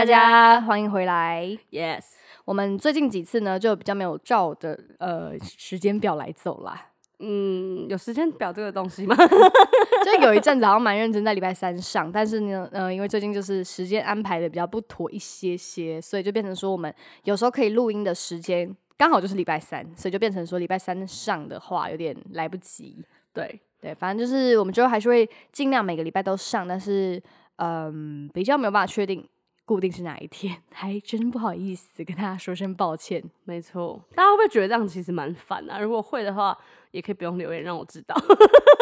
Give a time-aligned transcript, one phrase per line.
[0.00, 1.46] 嗨，大家欢迎回来。
[1.70, 2.04] Yes，
[2.46, 6.86] 我们最近几次呢，就比较没有照的呃时间表来走啦。
[7.18, 9.14] 嗯，有时间表这个东西吗？
[10.06, 16.90] 就有一阵子好像蛮认真在礼拜三上，但是呢，呃，因为最近就是时间安排的比较不妥一些些，所以就变成说我们
[17.24, 23.04] 有时候可以录音的时间刚好就是礼拜三，所以就变成说礼拜三上的话有点来不及。
[23.34, 27.22] 对，对，反正就是我们之后还是会尽量每个礼拜都上，但是
[27.56, 29.28] 嗯，比较没有办法确定
[29.70, 33.22] 固定是哪一天， 还真不好意思跟大家说声抱歉。
[33.44, 34.04] 没错。
[34.16, 35.78] 大家会不会觉得这样其实蛮烦啊？
[35.78, 36.58] 如果会的话，
[36.90, 38.16] 也可以不用留言让我知道。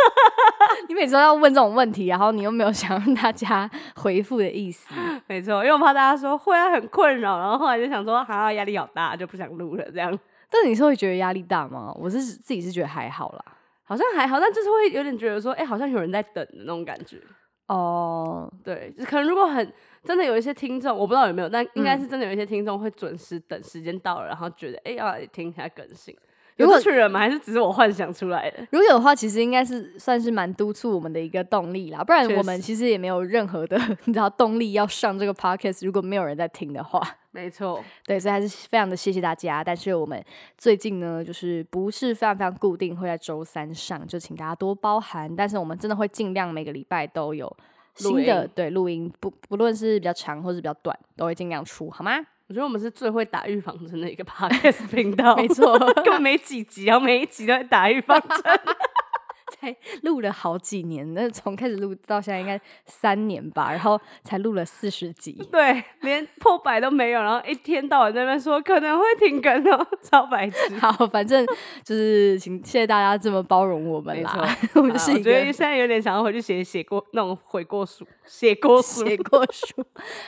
[0.88, 4.94] 你每次都要问这种问题，然后你又没有想让大家回复的意思。
[5.26, 9.84] 没错，因为我怕大家说会啊很困扰，然后后来就想说哈压力好大，就不想录了。
[9.92, 11.92] 这样但你是会觉得压力大吗？
[12.00, 13.44] 我是自己是觉得还好啦。
[13.84, 17.20] 好像还好，但就是会有点觉得说，哎、好像有人在等的那种感觉。
[17.66, 19.70] 哦，对，就是可能如果很
[20.04, 26.16] 真的有一些听众，我不知道有没有，但应该是真的有一些听众会准时等时间到了，然后觉得哎、要来听一下更新。
[26.56, 27.20] 有如果这群人吗？
[27.20, 28.58] 还是只是我幻想出来的？
[28.72, 32.02] 如果有的话，其实应该是算是蛮督促我们的一个动力啦。
[32.02, 35.86] 不然我们其实也没有任何的 你知道动力要上这个 podcast。
[35.86, 39.62] 如果没有人在听的话，没错，对，所以还是非常的谢谢大家。
[39.62, 40.20] 但是我们
[40.56, 45.36] 最近呢，就是不是非常非常固定会在周三上，就请大家多包涵。
[45.36, 47.56] 但是我们真的会尽量每个礼拜都有
[47.98, 52.18] 新的音对录音，不不论是比较长或是比较短，都会尽量出，好吗？
[52.48, 58.60] 我觉得我们是最会打预防针的一个 podcast 频道，没错 根本没几集，然后每一集都在打预防针。
[59.60, 65.32] 才录了好几年，那从开始录到现在应该三年吧，然后才录了四十集。
[65.50, 70.74] 对，连破百都没有，然后一天到晚在那边说可能会停更哦， 超白痴。
[70.78, 71.46] 好，反正
[71.82, 79.06] 就是请谢谢大家这么包容我们啦， 我们是一啊我觉得现在有点想要回去写写过那种悔过书，写过书。
[79.06, 79.84] 写过书。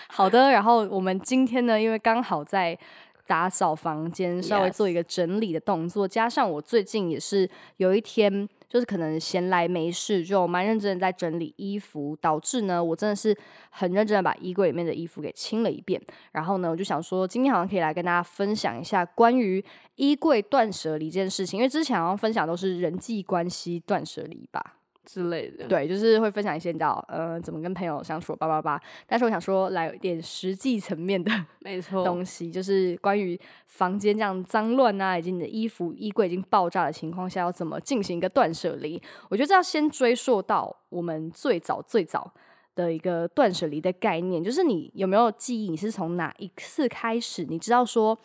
[0.09, 2.79] 好的，然后我们今天呢，因为刚好在
[3.27, 8.49] 打扫房间，稍微做一个整理的动作，加上我最近也是有一天。
[8.71, 13.37] 就是可能闲来没事，就蛮认真的在整理衣服，导致呢，我真的是
[13.69, 16.01] 很认真的把衣柜里面的衣服给清了一遍。
[16.31, 19.63] 然后呢，我就想说，今天好像可以来跟大家分享一下关于
[19.97, 24.77] 衣柜断舍离这件事情，因为之前好像分享都是人际关系断舍离吧。
[25.05, 25.67] 之类的。
[25.67, 28.81] 对，就是会分享一些你知道，呃，怎么跟朋友相处，叭叭叭。
[29.07, 31.31] 但是我想说，来有一点实际层面的
[31.61, 39.01] 没错，东西，就是关于房间这样脏乱啊，以及你的衣服衣柜已经爆炸的情况下，要怎么进行一个断舍离。
[39.29, 42.33] 我觉得这要先追溯到我们最早最早
[42.75, 45.71] 的一个断舍离的概念，就是你有没有记忆？
[45.71, 48.19] 你是从哪一次开始，你知道说？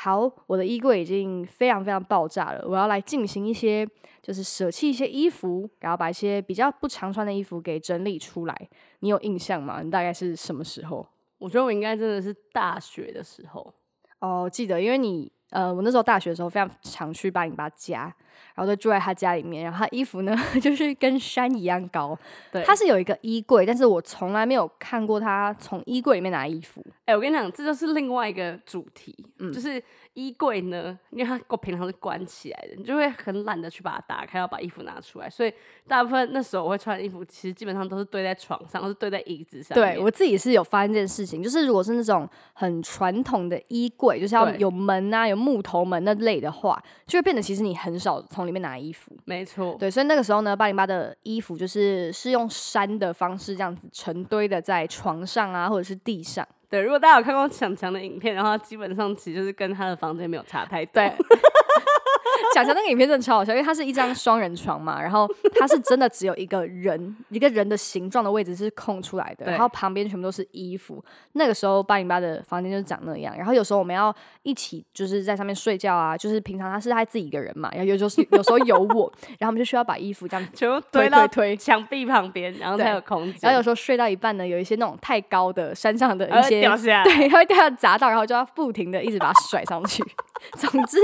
[0.00, 3.84] 好，我的衣柜已经非常非常爆炸了，我要来进行一些，
[4.22, 8.68] 就是舍弃一些衣服，然后把一些比较不常穿的衣服给整理出来。
[9.00, 9.82] 你有印象吗？
[9.82, 11.04] 你大概是什么时候？
[11.38, 13.74] 我觉得我应该真的是大学的时候。
[14.20, 18.14] 哦，记得，因为你呃，我那时候大学的时候非常常去八零八家，
[18.54, 22.18] 然后就住在他家里面，然后他衣服呢 就是跟山一样高。
[22.52, 26.84] 对，他是有一个衣柜，但是我从来没有看过他从衣柜里面拿衣服。
[27.04, 29.82] 哎、我跟你讲，这就是另外一个主题，嗯就是
[30.14, 35.52] 衣柜呢，因为它我平常是关起来的，你就会很懒得去把它打开，要把衣服拿出来，所以
[35.86, 39.74] 大部分那时候我会穿的衣服，其实基本上都是堆在床上，或是堆在椅子上。
[39.74, 49.12] 对我自己是有发现这件事情，就是如果是那种很传统的衣柜，就是要有门啊、有木头门那类的话，就会变得其实你很少从里面拿衣服。
[49.24, 56.46] 没错，对，所以那个时候呢，八零八的衣服就是是用山的方式这样子成堆的在床上啊，或者是地上。
[56.68, 56.80] 对。
[56.80, 60.92] 如果大家有看过强强的影片，然后基本上其实就是跟他的房间没有差太多。
[60.94, 61.08] 对，
[62.54, 65.28] 讲讲那个影片真的超好笑，因为它是一张双人床嘛，然后
[65.58, 71.02] 它是真的只有一个人 一个人的形状的位置是空出来的，然后旁边全部都是衣服。
[71.32, 80.52] 那个时候八零八的房间就是长那样，然后有时候我们要一起就是在上面睡觉啊，就是平常他是他自己一个人嘛，然后有时候是 有时候有我，然后我们就需要把衣服这样子。
[80.54, 83.38] 全部推到推推墙壁旁边，然后才有空间。
[83.42, 90.02] 然后有时候睡到一半呢，有一些那种太高的山上的一些掉下来对，它会掉下砸到，然后就要不停的一直把它甩上去。
[90.56, 90.98] 总之，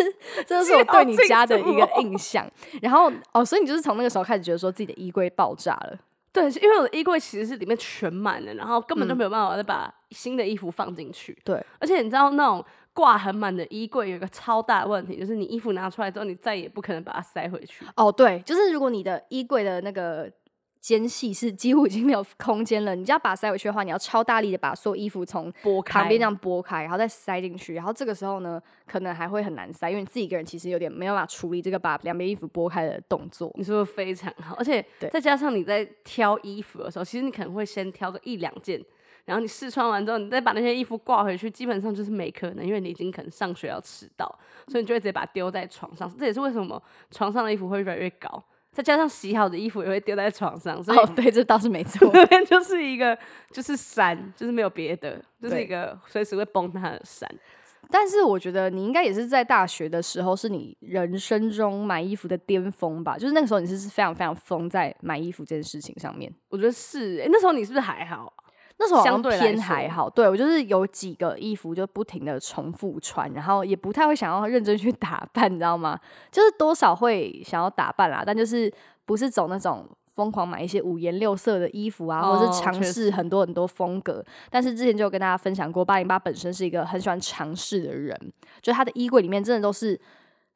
[0.47, 2.49] 这就是我对你家的一个印象。
[2.83, 5.99] 然后哦，所以你就是从那个时候开始觉得说自己的衣柜爆炸了。
[6.33, 11.37] 对，是因为我的衣柜其实是里面全满了，然后根本就嗯没有办法再把新的衣服放进去。
[11.45, 17.85] 对，而且你知道那种挂很满的衣柜有一个超大的问题，就是你衣服拿出来之后，你再也不可能把它塞回去。
[17.95, 20.29] 哦，对，就是如果你的衣柜的那个
[20.85, 27.73] 间隙是几乎已经没有空间了，你就要把它塞回去的话，你要超大力的把所有衣服从拨开旁边这样拨开，然后再塞进去。
[27.73, 33.51] 然后这个时候呢，可能还会很难塞，因为你自己一个人其实有点没有办法处理这个把两边衣服拨开的动作。
[33.55, 38.79] 你说的非常好，而且对再加上你在挑衣服的时候，其实你可能会先挑个一两件
[39.25, 44.27] 然后你试穿完之后，你再把那些衣服挂回去，基本上就是没可能，因为你已经可能上学要迟到，
[44.69, 46.15] 所以你就会直接把它丢在床上。
[46.19, 52.11] 这也是为什么床上的衣服会越来越高，再加上洗好的衣服也会丢在床上，所以哦，对，这倒是没错。
[52.13, 53.17] 那边就是一个
[53.53, 57.27] 就是山，就是没有别的，就是一个随时会崩塌的山。
[57.91, 63.17] 但是我觉得你应该也是在大学的时候，是你人生中买衣服的巅峰吧？
[63.17, 66.33] 就是那个时候你是非常非常疯在买衣服这件事情上面。
[66.49, 68.44] 我觉得是、欸，那时候你是不是还好啊？
[68.77, 75.99] 那时候相对偏还好，对我就是有几个衣服就不停的重复穿，然后也不太会想要认真去 打扮，你知道吗？
[76.33, 78.73] 就是多少会想要打扮啦，但就是
[79.05, 84.25] 不是走那种疯狂买一些五颜六色的衣服啊，或者哦是尝确试很多很多风格。
[84.51, 88.19] 但是之前就有跟大家分享过，八零八本身是一个很喜欢尝试的人，
[88.61, 89.99] 就是他的衣柜里面真的都是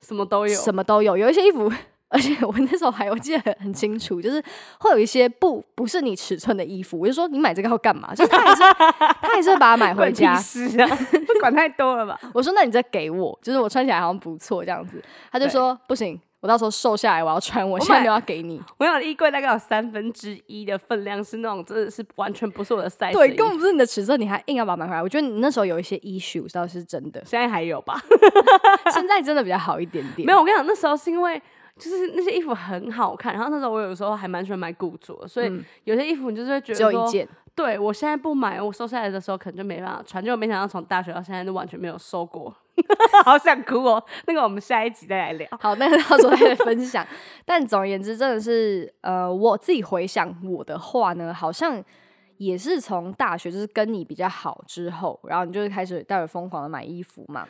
[0.00, 1.70] 什么都有，什么都有，有一些衣服。
[2.08, 4.42] 而且我那时候还我记得很很清楚，就是
[4.80, 8.14] 会有一些不不是你尺寸的衣服，我就说你买这个要干嘛？
[8.14, 8.62] 就是他还是
[9.20, 10.34] 他还是会把它买回家。
[10.36, 10.88] 是啊，
[11.40, 12.18] 管太多了吧？
[12.32, 15.02] 我说那你再给我，就是我穿起来好像不错这样子。
[15.30, 18.60] 他就说不行，我到时候瘦下来我要穿，我我现在买没有要给你。
[18.78, 25.02] 我想衣柜大概有三分之一的分量是那种真的是完全不是我的 size，对，根本不是你的尺寸，你还硬要把它买回来。
[25.02, 28.00] 我觉得你那时候有一些 issue 倒是真的，现在还有吧？
[28.92, 30.24] 现在真的比较好一点点。
[30.24, 31.40] 没有，我跟你讲，那时候是因为
[31.78, 42.54] 就是那些衣服很好看，然后那时候我有时候还蛮喜欢买古着，所以嗯有些衣服你就是会觉得说只有一件，对我现在不买，我瘦下来的时候可能就没办法穿，结果没想到从大学到现在都完全没有瘦过，
[43.24, 44.02] 好想哭哦。
[44.26, 45.48] 那个我们下一集再来聊。
[45.60, 47.06] 好，那个到时候再来分享。
[47.44, 51.82] 但总而言之，真的是呃，我自己回想我的话呢，好像
[52.36, 57.46] 也是从大学就是跟你比较好之后，然后你就是开始待会疯狂的买衣服嘛。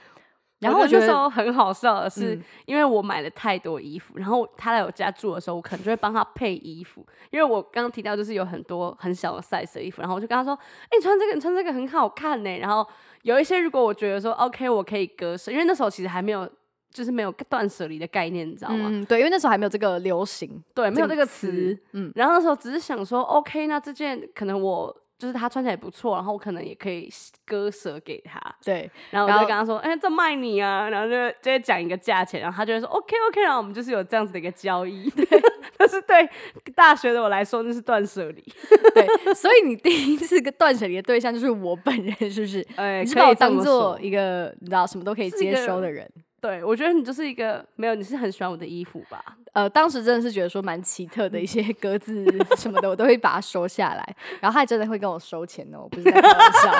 [0.60, 10.52] 然后我觉那时，候很好笑的是，嗯因为我买了太多衣服，然后他来我家住的时候，我可能就会帮他配衣服，因为我刚刚提到就是有很多很小的 size 的衣服，然后我就跟他说
[10.88, 12.86] ：“哎、你穿这个，你穿这个很好看呢。”然后
[13.22, 16.48] 有一些如果我觉得说 OK，我可以割舍，因为那时候其实还没有。
[16.90, 18.88] 就是没有断舍离的概念，你知道吗？
[18.90, 27.10] 嗯，对，因为那时候还没有这个流行，对，没有这个词词。，嗯，然后那时候只是想说，OK，那这件可能我就是他穿起来也不错，然后我可能也可以
[27.44, 28.40] 割舍给他。
[28.64, 35.10] 对，然后我就跟他说，哎、这卖你啊，然后就就会讲一个价钱，然后他就会说 OK OK，然后我们就是有这样子的一个交易。
[35.10, 35.26] 对，
[35.76, 36.28] 但是对
[36.74, 38.42] 大学的我来说，那是断舍离。
[38.94, 42.64] 对，所以你第一次跟断舍离的对象就是我本人，是不是？
[42.76, 46.08] 哎、可以当做一个你知道什么都可以接收的人。
[46.40, 49.22] 对，我觉得你就是一个没有，你是很喜欢我的衣服吧？
[49.54, 52.24] 呃，当时真的是觉得说蛮奇特的一些格子
[52.56, 56.72] 什么的，我都会把它收下来，然后他还真的会跟我收钱哦，我不是在开玩笑，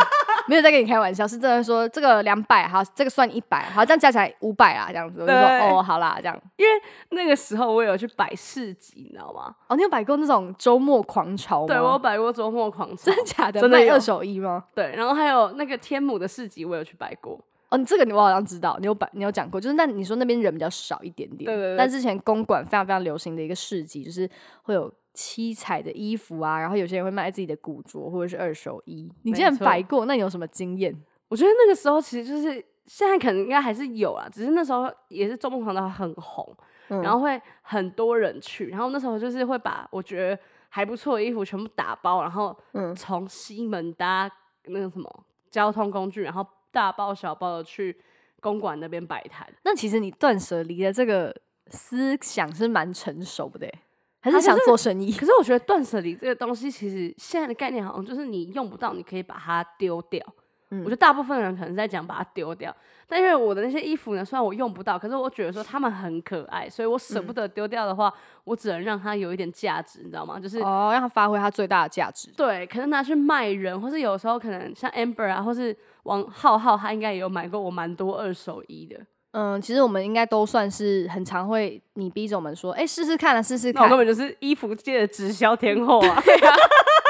[0.46, 6.40] 没有在跟你开玩笑，是真的说这个两百，好，这个算一百，好，这样加起来五百啊，这样子，我就说对哦，好啦，这样。
[6.56, 6.70] 因为
[7.08, 9.52] 那个时候我有去摆市集，你知道吗？
[9.66, 11.66] 哦，你有摆过那种周末狂潮吗？
[11.66, 13.60] 对我有摆过周末狂潮真，的假的？
[13.60, 14.62] 真的二手衣吗？
[14.72, 17.40] 对，然后还有那个天母的市集，我有去摆过。
[17.70, 24.29] 哦，你这个你我好像知道，你有摆，你有讲过，就是那你说那边人比较少一点点，对对对但之前公馆非常非常流行的一个市集，就是
[24.62, 29.11] 会有七彩的衣服啊，然后有些人会卖自己的古着或者是二手衣。
[29.23, 30.94] 你竟然摆过，那你有什么经验？
[31.29, 32.55] 我觉得那个时候其实就是
[32.87, 36.56] 现在可能应该还是有啊，只是那时候也是周末狂潮很红，
[36.89, 40.39] 嗯然后会很多人去，然后那时候就是会把我觉得
[40.70, 44.31] 还不错的衣服全部打包，然后嗯从西门搭
[44.69, 47.96] 那个什么交通工具，然后大包小包的去
[48.41, 49.46] 公馆那边摆摊。
[49.65, 51.34] 那其实你断舍离的这个
[51.70, 53.79] 思想是蛮成熟的欸，
[54.20, 55.13] 还啊是想做生意？
[55.13, 60.25] 可是我觉得断舍离这个东西，其实现在的概念好像就是你用不到，你可以把它丢掉。
[60.70, 62.75] 嗯我觉得大部分人可能在讲把它丢掉，
[63.06, 68.13] 但因为我的那些衣服呢，虽然我用不到，可是我觉得说它们很可爱，所以我舍不得丢掉的话，
[68.44, 70.39] 我只能让它有一点价值，你知道吗？
[70.39, 72.31] 就是、哦，让它发挥它最大的价值。
[72.37, 75.75] 对，可能拿去卖人，或是有时候可能像 Amber 啊，或是
[76.08, 78.98] 王浩浩，他应该也有买过我蛮多二手衣的。
[79.32, 83.98] 嗯，其实我们应该都算是很常会你逼着我们说，哎、试试看啊，试试看那我根。
[83.98, 86.22] 本就是衣服界的直销天后啊！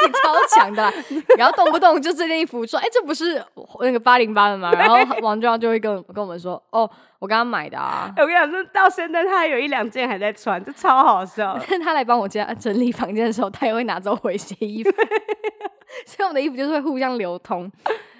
[0.06, 0.92] 你超强的啦，
[1.38, 3.42] 然后动不动就这件衣服说，哎、这不是
[3.80, 4.72] 那个八零八的吗？
[4.78, 6.88] 然后王庄就会跟跟我们说，哦，
[7.20, 8.12] 我刚刚买的啊。
[8.16, 11.64] 我跟你讲，这到现在他还有一两件还在穿，这超好笑的。
[11.70, 14.90] 但他来帮我家整理房间的时候，他也会拿走我一些衣服，
[16.04, 17.70] 所以我们的衣服就是会互相流通。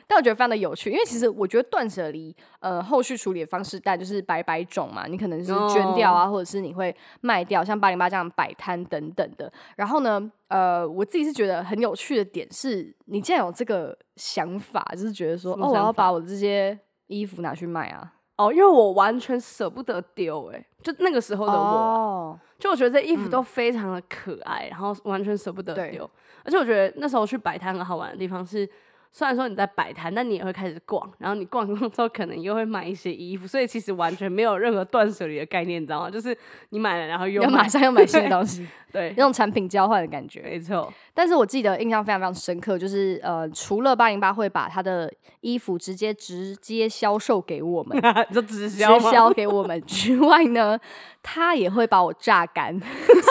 [0.08, 9.52] 但我觉得非常的有趣，因为其实我觉得断舍离，呃，后续处理的方式，但就是百百种嘛，你可能是捐掉啊，或者是你会卖掉，像八零八这样摆摊等等的。
[9.76, 18.14] 然后呢，呃，我自己是觉得很有趣的点是，你竟然有这个想法，就是觉得说，哦，我要把我这些衣服拿去卖啊。
[18.38, 26.08] 哦，因为我完全舍不得丢，哎，就那个时候的我啊，哦，就我觉得这衣服都非常的可爱，然后完全舍不得丢。
[26.44, 28.66] 而且我觉得那时候去摆摊很好玩的地方是，
[29.10, 36.10] 虽然说你在摆摊，但你也会开始逛，然后你逛一逛之后，可能又会买一些衣服，所以其实完全没有任何断舍离的概念，你知道吗？
[36.10, 36.36] 就是
[36.70, 40.42] 你买了，然后又要马上要买新的东西，对，那种产品交换的感觉。
[40.42, 40.92] 没错。
[41.14, 48.00] 但是我记得印象非常非常深刻，就是呃，除了八零八会把他的衣服直接直接销售给我们，
[48.32, 50.78] 就直销直销给我们之外呢，
[51.22, 52.78] 他也会把我榨干。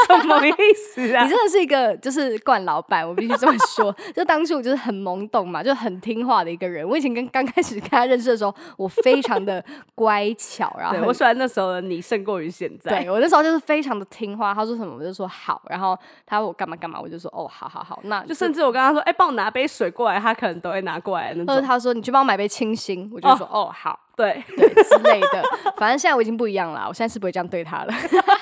[0.08, 1.24] 什么意思啊？
[1.24, 3.94] 你真的是一个就是惯老板，我必须这么说。
[4.16, 6.88] 就当初就是很懵懂嘛，就很听话的一个人。
[6.88, 13.04] 我以前跟刚开始跟他认识的时候，我非常的乖巧，然后我喜欢那时候的你胜过于现在。
[13.04, 21.54] 对我那时候就是非常的听话，他说什么我就说好，然后他我干嘛干嘛，我就说哦，好好好，那就甚至我跟他说，哎，帮我拿杯水过来，他可能都会拿过来那种。
[21.54, 25.44] 或者他说你去帮我买杯清新，我就说哦好，对对之类的。
[25.78, 27.94] 反正现在我已经不一样了，我现在是不会这样对他了。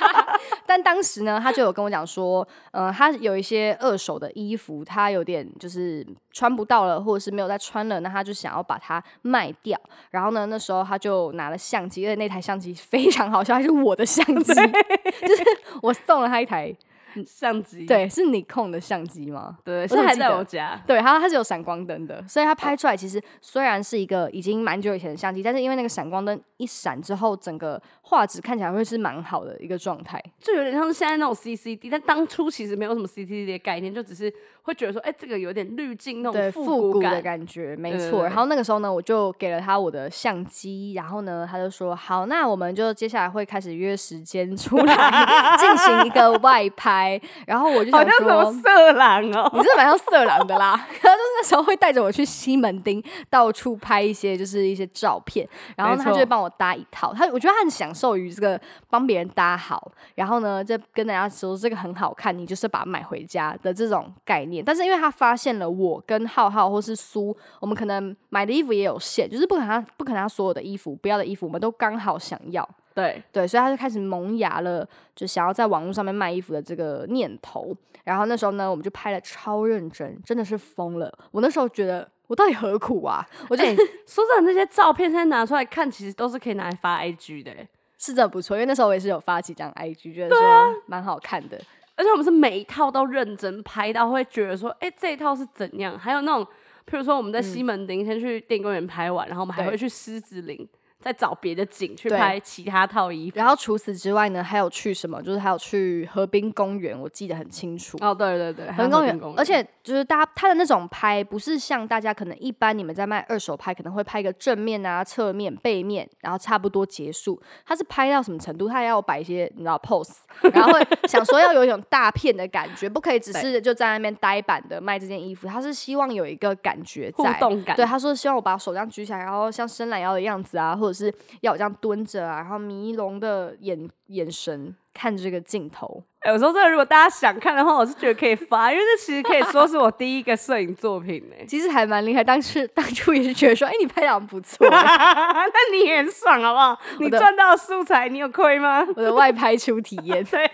[0.65, 9.79] 但当时呢，他就有跟我讲说，嗯，他有一些二手的衣服，他有点就是穿不到了，或者是没有再穿了，那他就想要把它卖掉。
[10.11, 14.53] 然后呢，那时候他就拿了相机，而且那台相机非常好笑，还是我的相机，
[15.21, 15.43] 就是
[15.81, 16.73] 我送了他一台。
[17.25, 19.57] 相机对，是你控的相机吗？
[19.63, 20.81] 对，是还在我家。
[20.85, 34.33] 对，它它是有闪光灯的，所以它拍出来其实虽然是一个已经蛮久以前的相机，但是因为那个闪光灯一闪之后，整个画质看起来会是蛮好的一个状态，就有点像是现在那种 CCD，但当初其实没有什么 CCD 的概念，就只是
[34.65, 38.23] 会觉得说，哎，这个有点滤镜那种复古的感觉，没错。
[38.23, 44.95] 然后那个时候呢，我就给了他我的相机，然后呢，他就说好，那我们就接下来会开始约时间出来
[45.59, 47.21] 进行一个外拍。
[47.45, 50.71] 然后我就想说，色狼哦，你是蛮像色狼的啦。
[51.03, 55.47] 然后就那时候会带着我去西门町到处拍一些，就是一些照片。
[55.77, 64.54] 然后他就会帮我搭一套，他我觉得他很享受于这个帮别人搭好，然后呢再跟大家说这个很好看，你就是把它买回家的这种概念。
[64.63, 72.67] 但是因为他发现了我跟浩浩或是苏，我们可能买的衣服也有限，就是不可能他不可能他所有的衣服不要的衣服，我们都刚好想要。
[72.93, 77.75] 对对，所以他就开始萌芽了，就想要在网络上面卖衣服的这个念头。
[78.05, 81.11] 然后那时候呢，我们就拍的超认真，真的是疯了。
[81.31, 83.27] 我那时候觉得，我到底何苦啊？
[83.49, 87.51] 我就说真的，那些照片现在拿出来看，其实都是可以拿来发 IG 的，
[87.97, 88.55] 是真的不错。
[88.55, 90.39] 因为那时候我也是有发几张 IG，觉得说
[90.85, 91.59] 蛮好看的。
[91.95, 95.97] 而且我们是每一套都认真拍到，会觉得说，哎，这一套是怎样？
[95.97, 96.45] 还有那种，
[96.85, 100.67] 譬如说我们在西门町先去电影公园拍完，然后我们还会去狮子林。
[101.05, 105.21] 再找别的景去拍其他套衣服，然后除此之外呢，还有去什么？
[105.21, 107.95] 就是还有去河滨公园，我记得很清楚。
[108.01, 117.39] 哦，对对对，河滨公园，而且就是大家他的那种拍，不是像大家可能一般你们在卖二手拍，可能会拍一个正面啊、侧面、背面，然后差不多结束。
[117.63, 118.67] 他是拍到什么程度？
[118.67, 120.15] 他要摆一些你知道 pose，
[120.53, 125.47] 然后会想说要有一种大片的感觉，不可以只是就在那边呆板的卖这件衣服。
[125.47, 127.75] 他是希望有一个感觉，互动感。
[127.75, 130.94] 对，他说希望我把手这样举起来，然后像伸懒腰的样子啊，或者。
[130.95, 136.01] 是要这样蹲着啊，然后迷龙的眼眼神看这个镜头。
[136.25, 141.35] 有时候，这如果大家想看的话，我是觉得可以发，因为这其实可以说是我第一个摄影作品呢。
[141.47, 146.79] 其实还蛮厉害，当时当初也是觉得说，哎，你拍的不错， 那你也很爽好不好？
[146.99, 148.87] 你赚到素材，你有亏吗？
[148.95, 150.49] 我的外拍出体验， 对。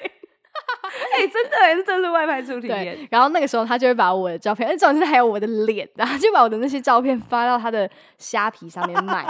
[1.14, 2.98] 哎，真的，这真是外拍出体验。
[3.10, 9.26] 然后那个时候，他就会把我的照片，而重点是还有我的脸，然后就把我的那些照片发到他的虾皮上面卖。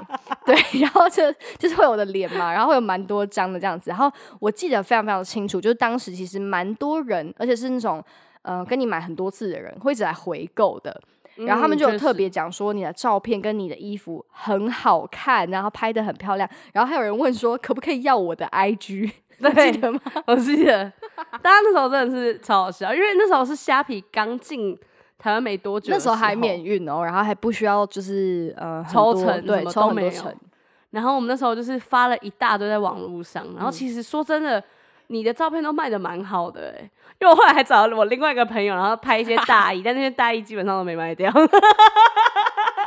[0.46, 3.90] 对， 然后就就是会有我的脸嘛，然后会有蛮多张的这样子。
[3.90, 8.04] 然后我记得非常非常清楚，就是当时其实蛮多人，而且是那种
[8.42, 11.02] 呃跟你买很多次的人，会一直来回购的。
[11.38, 16.48] 然后他们就有特别讲说，你的照片跟你的衣服很好看，然后拍的很漂亮。
[16.74, 19.12] 然后还有人问说，可不可以要我的 IG？
[19.50, 20.00] 记得吗？
[20.28, 20.92] 我记得，
[21.42, 24.78] 大家那时候真的是超好笑，因为那时候是虾皮刚进
[25.18, 30.34] 台湾没多久，那时候还免运哦，然后还不需要就是呃抽成，对，抽很多成。
[30.92, 34.62] 然后我们那时候就是发了一大堆在网络上，然后其实说真的，
[35.12, 36.90] 你的照片都卖的蛮好的，欸，
[37.20, 41.30] 因为我后来还找了我另外一个朋友，然后拍一些大衣，但那些大衣基本上都没卖掉。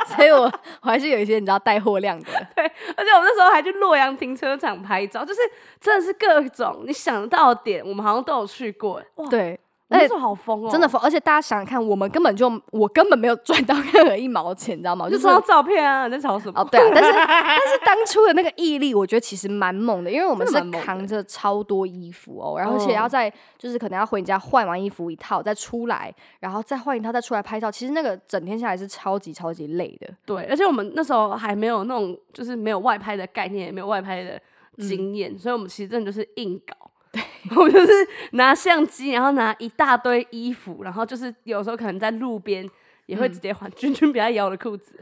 [0.07, 0.51] 所以我
[0.83, 2.65] 我还是有一些你知道带货量的， 对，
[2.97, 5.41] 而且我那时候还去洛阳停车场拍照，就是
[5.81, 9.59] 真的是各种你想到点，我们好像都有去过，哇，对。
[9.89, 11.01] 那时候好疯哦，真的疯！
[11.03, 15.09] 而且大家想想看，我们根本就我根本没有赚到任何一毛钱，你知道吗？
[15.11, 16.59] 就收到照片啊，你在吵什么？
[16.59, 30.09] 哦，对啊，但是 但是当初的那个毅力，我觉得其实蛮猛的，因为我们是扛着超多衣服哦，然后而且要在就是可能要回你家换完衣服一套再出来，然后再换一套再出来拍照，其实那个整天下来是超级超级累的。
[30.25, 34.41] 对，而且我们那时候还没有那种就是没有外拍的概念，也没有外拍的
[34.79, 36.91] 经验，所以我们其实真的就是硬搞。
[37.15, 37.23] 对，
[37.57, 37.93] 我就是
[38.33, 42.69] 拿相机，然后拿一大堆衣服，然后就是有时候可能在路边
[43.07, 44.99] 也会直接换君君比较咬我的裤子，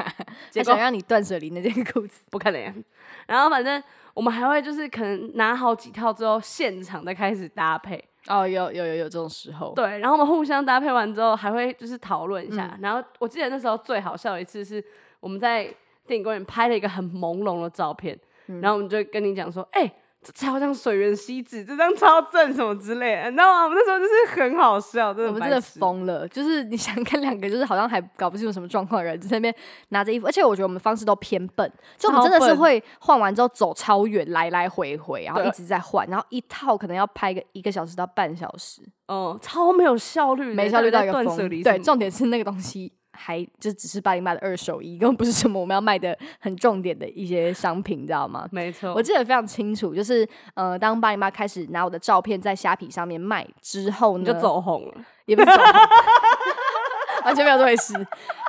[0.50, 2.22] 结果他想让你断舍离那件裤子。
[2.30, 2.84] 不可能。
[3.26, 3.82] 然后反正
[4.14, 8.02] 我们还会就是可能拿好几套之后，现场再开始搭配。
[8.28, 9.72] 哦，有有有有这种时候。
[9.74, 12.76] 对，然后我们互相搭配完之后，还会就是讨论一下。
[12.80, 14.82] 然后我记得那时候最好笑的一次是
[15.20, 15.64] 我们在
[16.06, 19.92] 电影公园拍了一个很朦胧的照片，然后我们就跟你讲说，哎、这
[20.34, 23.64] 超像水原希子，这张超正什么之类的，你知道吗？
[23.64, 29.54] 我们那时候就是很好笑，真的我们真的疯了，就是你想看两个，就是好像还搞不清楚什么状况的人，就在那边
[29.90, 41.36] 拿着衣服，而且我觉得我们方式都偏笨，就我们真的是会换完之后走超远，来来回回，然后一直在换，然后一套可能要拍个一个小时到半小时，哦，超没有效率，没效率到一个断疯。
[41.62, 48.46] 对，重点是那个东西还就只是八零八的二手衣， 根本不是什么我们要卖的很重点的一些商品，你知道吗？
[48.52, 54.94] 没错，我记得非常清楚，就是呃，当八零八开始拿我的照片在虾皮上面卖之后呢，你就走红了。
[55.24, 55.72] 也不是走红，
[57.26, 57.94] 完全没有这回事。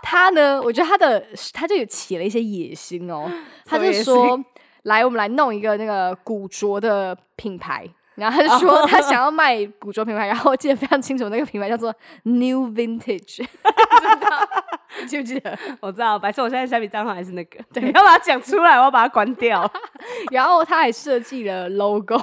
[0.04, 3.28] 他呢，我觉得他的他就有起了一些野心哦，
[3.66, 4.40] 他就说
[4.84, 11.94] ：“来，我们来弄一个那个古着的品牌。”然后他就说他想要卖古着品牌，然后我记得非常清楚，那个品牌叫做
[12.24, 13.46] New Vintage， 知
[14.20, 14.50] 道
[15.00, 15.58] 你记不记得？
[15.80, 19.70] 我知道，白色，我现在虾皮账号还是那个， 你要把它讲出来，我要把它关掉。
[20.32, 22.18] 然后他还设计了 logo，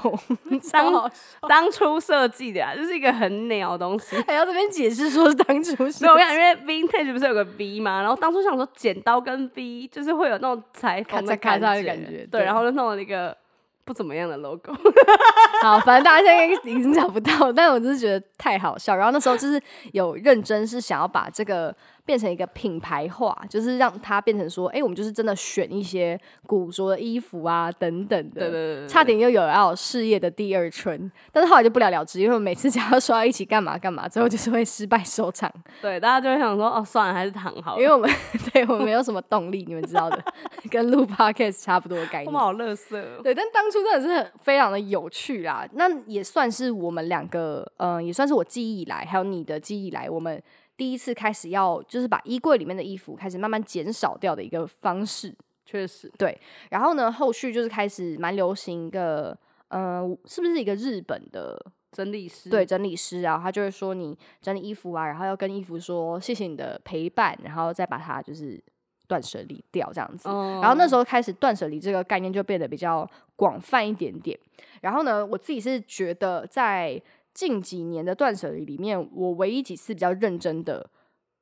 [0.62, 1.14] 超好笑
[1.48, 4.16] 当初设计的啊，就是一个很鸟的东西。
[4.26, 13.36] 还要这边解释说是当初是所以我讲，因为 vintage 不是有个 V 嘛，然后当初想说剪刀跟 V 就是会有那种裁缝的咔嚓咔嚓的觉感觉对对，然后就弄了一个
[13.84, 14.72] 不怎么样的 logo。
[15.62, 18.94] 好，反正大家现在已经找不到，但我就是觉得太好笑。
[18.94, 19.60] 然后那时候就是
[19.92, 28.40] 有认真是想要把这个变成一个品牌化，就是让它变成说，哎、我们就是真的选一些古着的衣服啊等等的。
[28.40, 37.82] 对对对对，差点又有要事业的第二春，但是后来就不了了之，因为我每次只要说要一起干嘛干嘛，最后就是会失败收场， 对，大家就会想说，哦，算了，还是躺好了。
[37.82, 38.10] 因为我们
[38.52, 40.22] 对我们没有什么动力，你们知道的，
[40.70, 42.40] 跟录 podcast 差不多的概念我们。
[42.40, 43.20] 好乐色哦。
[43.22, 45.66] 对，但当初真的是很非常的有趣啦。
[45.72, 50.42] 那也算是我们两个，嗯、也算是我记忆以来，还有你的记忆以来，我们
[50.76, 55.34] 第一次开始要就是把衣柜里面的衣服开始慢慢减少掉的一个方式。
[55.66, 56.38] 确实，对
[56.70, 59.36] 然后呢，后续就是开始蛮流行一个，
[59.68, 61.58] 呃，是不是一个日本的
[61.90, 63.40] 整理师对整理师啊？
[63.42, 68.62] 他就会说你整理衣服啊，然后要跟衣服说谢谢你的陪伴，然后再把它就是
[69.08, 70.28] 断舍离掉这样子。
[70.28, 74.38] 嗯然后那时候开始断舍离这个概念就变得比较广泛一点点。
[74.82, 77.00] 然后呢，我自己是觉得在
[77.34, 80.88] 近几年的断舍离里面，我唯一几次比较认真的，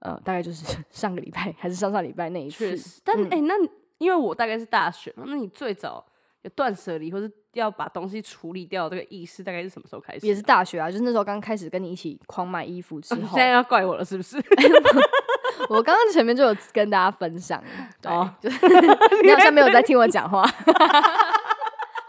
[0.01, 2.77] 呃，大概就是 上个礼拜还是上上礼拜那一次。
[3.05, 3.55] 但哎、嗯那
[3.99, 6.05] 因为我大概是大学嘛，那你最早
[6.43, 10.27] 有断舍离或是要把东西处理掉这个意识，大概是什么时候开始？
[10.27, 14.43] 也是大学啊，就是那时候刚开始跟你一起狂买衣服之后现，在要怪我了，是不是？
[15.69, 17.63] 我刚刚前面就有跟大家分享，
[18.01, 18.67] 对，哦就是
[19.23, 20.45] 你好像没有在听我讲话。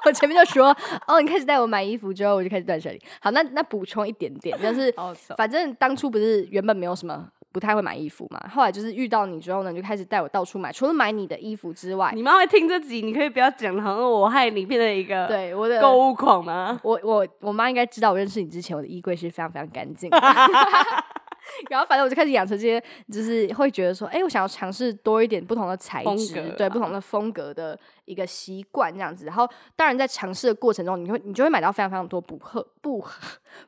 [0.05, 0.75] 我前面就说，
[1.07, 3.01] 哦，你开始带我买衣服之后，我就开始断舍离。
[3.21, 4.93] 好，那那补充一点点，就 是
[5.37, 16.79] 反正当初不是原本没有什么不太会买衣服嘛，后来就是遇到你之后呢，你就开始带我到处买，除了买你的衣服之外，你妈会听这集，你可以不要讲的好像我害你变成一个对我的购物狂吗？
[16.83, 20.17] 我我我妈应该知道我认识你之前，我的衣柜是非常非常干净的。
[21.69, 29.25] 然后反正我就开始养成这些，就是会觉得说，哎、我想要尝试多一点不同的材质，对不同的风格的一个习惯这样子。
[29.25, 33.21] 然后当然在尝试的过程中，你会你就会买到非常非常多不合不合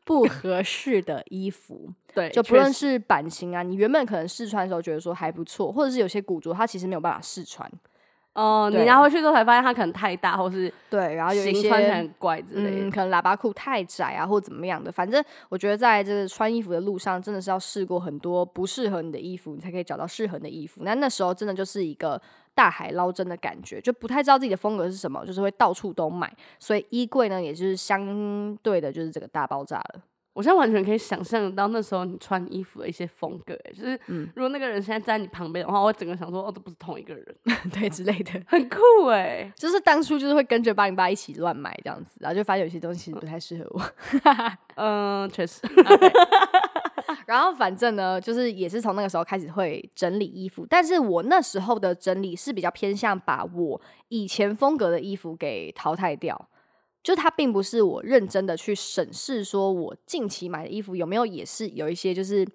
[0.03, 7.69] 不合适的衣服， 对，就不论是版型啊，你原本可能试穿的时候觉得说还不错，或者是有些古着它其实没有办法试穿，
[8.35, 12.91] 哦，你拿回去之后才发现它可能太大，或是对，然后有一些很怪之类嗯，的。
[12.91, 14.91] 可能喇叭裤太窄啊，或怎么样的。
[14.91, 20.81] 反正我觉得在这个穿衣服的路上，真的是要试过很多不适合你的衣服，你才可以找到适合你的衣服。
[20.83, 22.21] 那那时候真的就是一个
[22.53, 26.29] 大海捞针的感觉，就不太知道自己的风格是什么，就是会到处都买。
[26.59, 30.01] 所以衣柜呢，也就是相对的，就是这个大爆炸了。
[30.35, 34.29] 我现在完全可以想象到那时候你穿衣服的一些风格，欸就是嗯。
[34.35, 37.25] 如果那个人现在在你旁边的话，我整个想说，哦，这不是同一个人，
[37.71, 39.49] 对之类的，很酷哎。
[39.55, 43.81] 就是当初就是会跟着八零八一起乱买这样子，然后就发现有些东西不太适合我。
[44.75, 45.61] 嗯，确实，
[47.25, 56.49] 然后反正呢，就是也是从那个时候开始会整理衣服，但是我那时候的整理是比较偏向把我以前风格的衣服给淘汰掉，
[57.05, 62.45] 就它并不是我认真的去审视，说我近期买的衣服有没有也是有一些就是，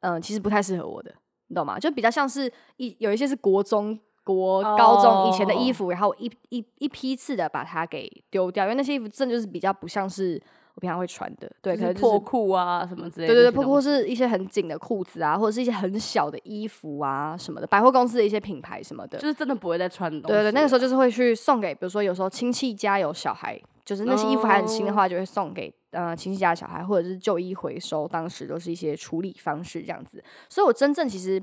[0.00, 1.14] 嗯、其实不太适合我的，
[1.48, 1.78] 你懂吗？
[1.78, 4.00] 就比较像是一有一些是国中。
[4.24, 10.40] 国高中以前的衣服然后一一一批次的把它给丢掉，因为那些衣服真的就是比较不像是
[10.76, 13.34] 我平常会穿的，对，可能就是破裤啊什么之类的。
[13.34, 19.18] 对对对，破裤是一些很紧的裤子啊，或者是一些很小的衣服啊什么的，百货公司的一些品牌什么的。
[19.18, 20.42] 就是真的不会再穿的东西了。
[20.44, 30.22] 对对，那个时候就是会去送给，比如说有时候亲戚家有小孩，就是那些衣服还很新的话，就会送给呃亲戚家的小孩，或者是旧衣回收，当时都是一些处理方式这样子。
[30.48, 31.42] 所以我真正其实。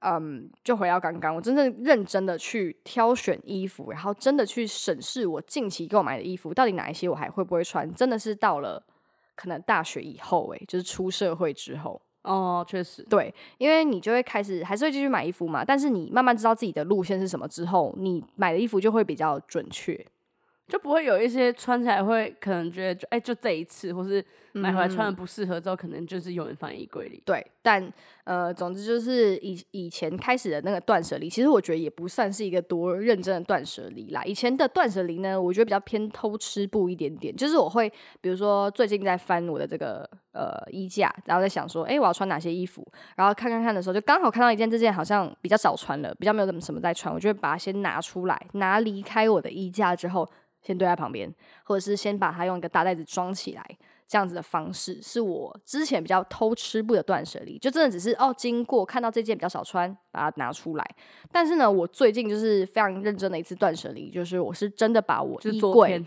[0.00, 8.80] 嗯，就回到刚刚，我真正认真的去挑选衣服，然后真的去审视我近期购买的衣服，到底哪一些我还会不会穿，真的是到了
[9.34, 20.06] 可能大学以后、欸，就是出社会之后，哦，确实，对，因为你就会开始还是会继续买衣服嘛，但是你慢慢知道自己的路线是什么之后，你买的衣服就会比较准确。
[20.68, 27.22] 就不会有一些穿起来会可能觉得就哎、就这一次，或是买回来穿的不适合之后，可能就是永远放在衣柜里。
[27.24, 27.90] 对，但
[28.24, 34.22] 呃，总之就是以以前开始的那个断舍离，其实我觉得也不算是一个多认真的断舍离啦。
[34.24, 50.28] 以前的断舍离呢，我觉得比较偏偷吃布一点点，就是我会比如说最近在翻我的这个呃衣架，然后在想说，哎、我要穿哪些衣服，然后看看看的时候，就刚好看到一件这件好像比较少穿了，比较没有怎么什么在穿，我就会把它先拿出来，拿离开我的衣架之后，
[50.62, 51.32] 先堆在旁边，
[51.64, 53.64] 或者是先把它用一个大袋子装起来。
[54.10, 60.90] 这样子的方式是我之前比较偷吃不的断舍离，就真的只是哦，经过看到这件比较少穿，把它拿出来。
[61.30, 66.06] 但是呢，我最近就是非常认真的一次断舍离，就是我是真的把我就是衣柜，昨天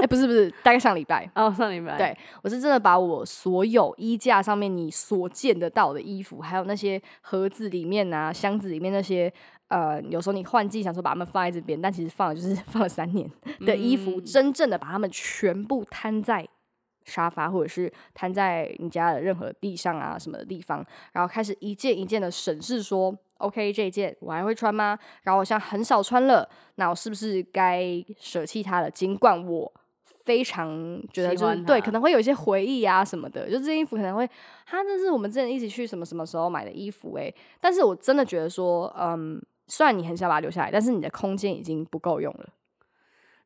[0.00, 9.32] 哎、不是不是，大概上礼拜， 哦，上礼拜对我是真的把我所有衣架上面你所见得到的衣服，还有那些盒子里面啊、箱子里面那些。
[9.72, 13.30] 呃，有时候你换季想说把它们放在这边，但其实放了就是 放了三年
[13.60, 16.46] 的衣服，嗯真正的把它们全部摊在
[17.04, 24.98] 沙发或者是摊在你家的任何地上啊什么的地方，然后开始一件一件的审视说，OK 这一件我还会穿吗？
[25.22, 27.82] 然后我现在很少穿了，那我是不是该
[28.18, 28.90] 舍弃它了？
[28.90, 29.72] 尽管我
[30.24, 30.68] 非常
[31.12, 34.28] 觉得就是对，可能会有一些回忆啊什么的，就这件衣服可能会，
[34.66, 42.46] 它，这是我们之前一起去什么什么时候买的衣服诶、但是我真的觉得说，嗯，虽然你很想把它留下来，但是你的空间已经不够用了。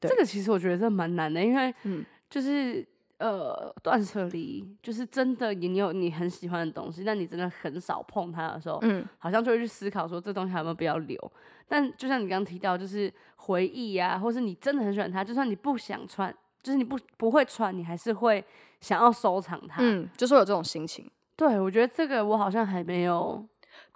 [0.01, 2.85] 对这个其实我觉得这蛮难的，因为嗯就是
[3.19, 11.33] 呃断舍离，就是真的你有你很喜欢的东西，但你真的很少碰它的时候，嗯，好像就会去思考说这东西还有没有必要留。
[11.69, 18.45] 但就像你刚刚提到，就是回忆啊，或是你真的很喜欢它，就算你不想穿，就是你不不会穿，你还是会
[18.81, 19.77] 想要收藏它。
[19.79, 21.09] 嗯，就是有这种心情。
[21.37, 23.47] 对，我觉得这个我好像还没有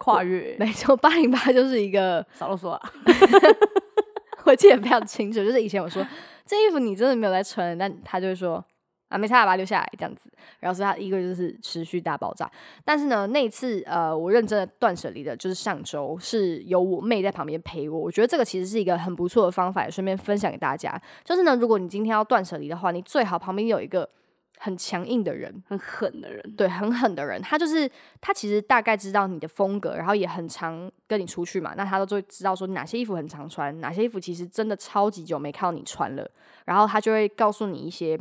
[0.02, 0.56] 跨越。
[0.58, 2.80] 没错，八零八就是一个， 少啰嗦啊，
[4.46, 6.02] 我记得非常清楚，就是以前我说
[6.46, 8.64] 这衣服你真的没有在穿，但他就会说
[9.10, 10.32] 啊没差，把它留下来这样子。
[10.60, 12.50] 然后所以他衣柜就是持续大爆炸。
[12.84, 21.00] 但是呢，那一次呃，我认真的断舍离的，就是上周是有我妹在旁边陪我，我觉得这个其实是一个很不错的方法，也顺便分享给大家。
[21.24, 24.08] 就是呢，如果你今天要断舍离的话，你最好旁边有一个
[24.62, 26.54] 很强硬的人，很狠的人。
[26.56, 36.30] 对，很狠的人，他就是他其实大概知道你的风格，然后也很常跟你出去嘛，那他都会知道说哪些衣服很常穿，哪些衣服其实真的超级久没看到你穿了，
[36.66, 38.16] 然后他就会告诉你一些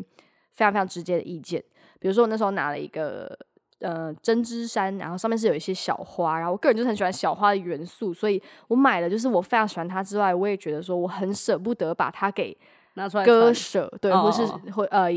[0.52, 1.62] 非常非常直接的意见，
[1.99, 3.38] 比如说我那时候拿了一个。
[3.82, 12.54] 呃，针织衫，然后上面是有一些小花，然后我个人就是很喜欢小花的元素，所以我买了，就是我非常喜欢它之外，我也觉得说我很舍不得把它给
[12.95, 14.60] 拿出来割舍，对，或是哦。
[14.73, 15.10] 会呃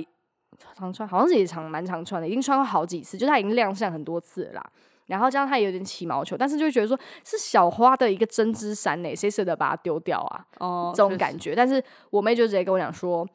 [0.75, 4.71] 常穿，好像是也常蛮常穿的，已经穿过好几次，就它已经亮相很多次了啦。
[5.07, 10.47] 然后加上它也有点起毛球，但是就会觉得说是小花的一个针织衫呢，谁舍得把它丢掉啊？
[10.59, 11.55] 哦，这种感觉。
[11.55, 13.29] 但是我妹就直接跟我讲说，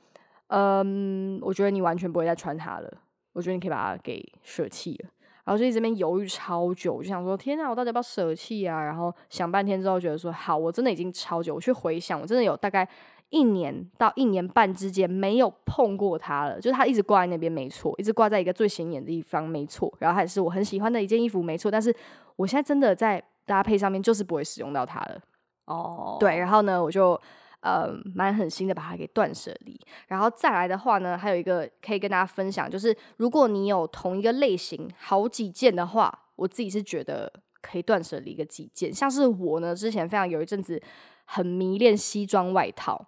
[0.47, 2.91] 嗯，我觉得你完全不会再穿它了，
[3.33, 5.09] 我觉得你可以把它给舍弃了。
[5.43, 8.83] 然后就一直这边犹豫超久，我就想说，天哪，我到底要不要舍弃啊？
[8.83, 12.87] 然后想半天之后，觉得说，好，我真的已经超久，我去回想，我真的有大概
[13.29, 19.93] 一年到一年半之间没有碰过它了，就是它一直挂在那边，没错，一直挂在一个最显眼的地方，没错。
[19.99, 21.69] 然后还是我很喜欢的一件衣服，没错。
[21.69, 21.93] 但是
[22.37, 25.19] 我现在真的在搭配上面就是不会使用到它了。
[25.65, 27.19] 哦，对，然后呢，我就
[27.59, 29.77] 呃蛮狠心的把它给断舍离。
[30.07, 37.29] 然后再来的话呢，还有一个可以跟大家分享，就是如果你有同一个类型好几件的话，我自己是觉得
[37.61, 38.93] 可以断舍离个几件。
[38.93, 40.81] 像是我呢，之前非常有一阵子
[41.25, 43.05] 很迷恋西装外套。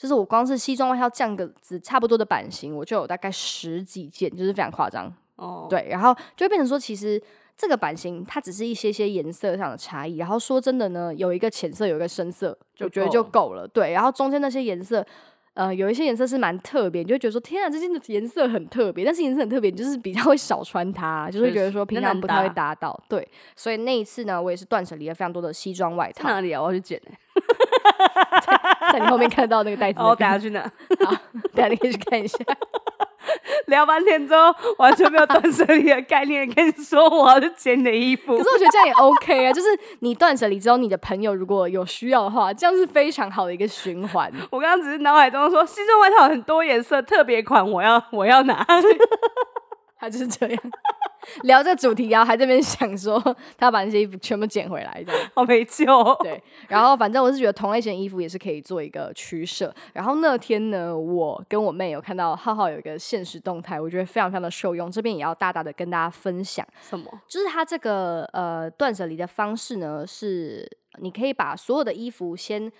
[0.00, 5.12] 就是我光是西装外套这样个子差不多的版型，我就有大概十几件，就是非常夸张。
[5.36, 7.22] 哦，对，然后就会变成说，其实
[7.54, 10.16] 这个版型它只是一些些颜色上的差异。
[10.16, 13.68] 然后说真的呢，有一个浅色，有一个深色，就我觉得就够够了。
[13.68, 15.06] 对，然后中间那些颜色。
[15.54, 23.04] 呃，有一些颜色是蛮特别，你就会觉得说，天啊，这件的颜色很特别，但是颜色很特别，你就是比较会少穿它，就是会觉得说平常不太会搭搭到。
[23.08, 26.62] 对，所以那一次呢，我也是断舍离了非常多的西装外套，在哪里啊？
[26.62, 27.18] 我要去捡欸。
[28.92, 30.60] 在你后面看到那个袋子那哦，等边，下去拿。
[31.06, 31.14] 好，
[31.54, 32.38] 等下你可以去看一下。
[33.66, 38.42] 聊半天之后，完全没有断舍离的概念，跟你说我要去捡你的衣服可。
[38.42, 39.68] 是我觉得这样也 OK 啊，就是
[40.00, 44.32] 你断舍离之后，你的朋友如果有需要的话，这样是非常好的一个循环。
[44.50, 48.66] 我刚刚只是脑海中说，西装外套很多颜色，特别款，我要我要拿。
[49.98, 50.58] 他就是这样
[51.44, 53.18] 聊这个主题，然后还在那边想说
[53.56, 55.26] 他把那些衣服全部捡回来这样。
[55.34, 56.16] 好没救哦。
[56.22, 59.74] 对，然后反正我是觉得同类型衣服也是可以做一个取舍。
[59.92, 66.66] 然后那天呢，我跟我妹有看到浩浩有一个现实动态，我觉得非常非常的受用，这边也要大大的跟大家分享。
[66.80, 67.10] 什么？
[67.28, 70.68] 就是他这个呃断舍离的方式呢，是
[71.00, 72.70] 你可以把所有的衣服先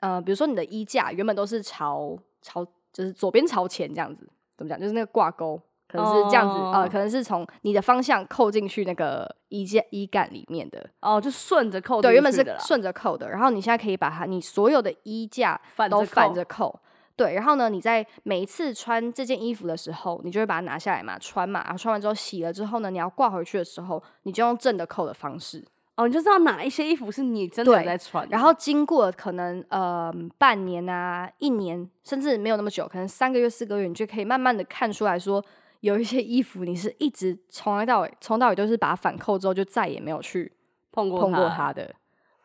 [0.00, 4.78] 呃，比如说你的衣架原本都是朝朝就是左边朝前这样子，怎么讲？
[4.78, 5.60] 就是那个挂钩。
[5.94, 16.80] 可能是这样子，呃，哦可能是从你的方向扣进去那个衣架衣杆里面的，哦，就顺着扣进对，原本是顺着扣的，然后你现在可以把它，你所有的衣架都反着扣。
[17.16, 25.64] 对，然后呢，你在每一次穿这件衣服的时候，你就会把它拿下来嘛，穿嘛，然后穿完之后洗了之后呢，你要挂回去的时候，你就用正的扣的方式。
[25.94, 35.40] 哦，你就知道哪一些衣服是你真的在穿的，然后经过可能呃半年啊、一年，甚至没有那么久，可能三个月、四个月，你就可以慢慢的看出来说，
[35.84, 40.50] 有一些衣服你是一直从来到尾，从到尾都是把它反扣之后，就再也没有去
[40.90, 41.70] 碰过碰过它。
[41.74, 41.94] 的。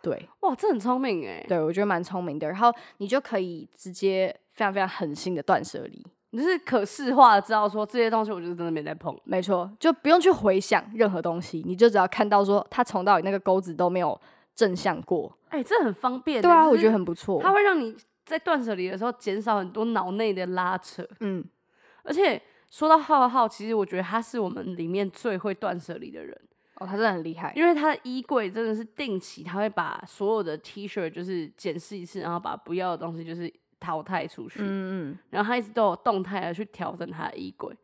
[0.02, 1.45] 对，哇，这很聪明哎！
[1.47, 2.49] 对，我觉得蛮聪明的。
[2.49, 9.17] 然后你就可以直接非常非常狠心的断舍离，你就是可视化的知道说这些东西，我就是真的没在碰。
[9.23, 14.19] 没错，就不用去回想任何东西，你就只要看到说它从到尾那个钩子都没有
[14.54, 15.34] 正向过。
[15.47, 16.41] 哎、这很方便欸。
[16.41, 17.41] 对啊，我觉得很不错。
[17.41, 21.08] 它会让你在断舍离的时候减少很多脑内的拉扯。
[21.21, 21.43] 嗯，
[22.04, 26.40] 而且说到浩浩，其实我觉得他是我们里面最会断舍离的人，
[26.76, 27.52] 哦，他真的很厉害。
[27.56, 34.60] 因为他的衣柜真的是定期，他会把所有的 T 恤就是检视一次，然后把不要的东西就是淘汰出去。
[34.62, 37.76] 嗯嗯，然后他一直都有动态的去调整他的衣柜。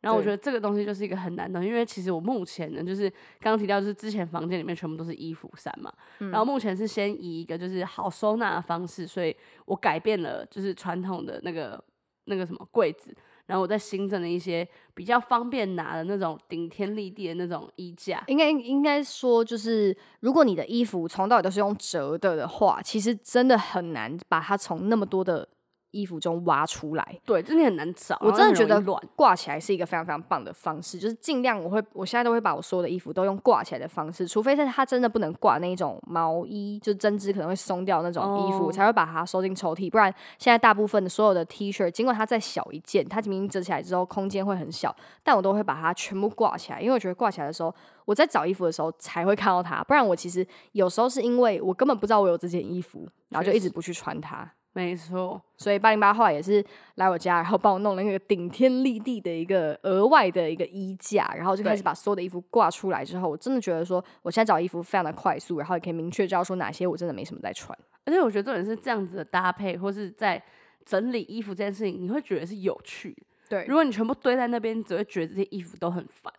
[0.00, 11.78] 然后我觉得这个东西就是一个很难的，因为其实我目前呢，就是刚刚提到，就是之前房间里面全部都是衣服衫嘛，然后目前是先以一个就是好收纳的方式，所以我改变了就是传统的那个
[12.24, 13.14] 那个什么柜子，
[13.50, 18.22] 然后我再新增了一些比较方便拿的那种顶天立地的那种衣架。
[18.28, 25.48] 应该应该说，就是如果你的衣服从到尾都是用折的的话，其实真的很难把它从那么多的
[25.92, 27.20] 衣服中挖出来。
[27.24, 28.80] 对，真的很难找，我真的觉得。
[29.14, 39.90] 挂起来是一个非常非常棒的方式，就是尽量我会，我现在都会把我所有的衣服都用挂起来的方式，除非是它真的不能挂那种毛衣，就是针织可能会松掉那种衣服，哦我才会把它收进抽屉。
[39.90, 47.72] 不然现在大部分的所有的 T 恤，尽管它再小一件，它明明折起来之后空间会很小，但我都会把它全部挂起来，因为我觉得挂起来的时候，
[48.06, 54.50] 我在找衣服的时候才会看到它，不然我其实有时候是因为我根本不知道我有这件衣服，然后就一直不去穿它。
[54.72, 67.76] 没错，所以八零八后来也是来我家，然后帮我弄了那个顶天立地的一个额外的一个衣架，然后就开始把所有的衣服挂出来之后，我真的觉得说，我现在找衣服非常的快速，然后也可以明确知道说哪些我真的没什么在穿。
[68.04, 70.40] 而且我觉得重点是这样子的搭配，或是在
[70.84, 73.22] 整理衣服这件事情，你会觉得是有趣的。
[73.48, 76.32] 对如果你全部堆在那边，你只会觉得这些衣服都很烦。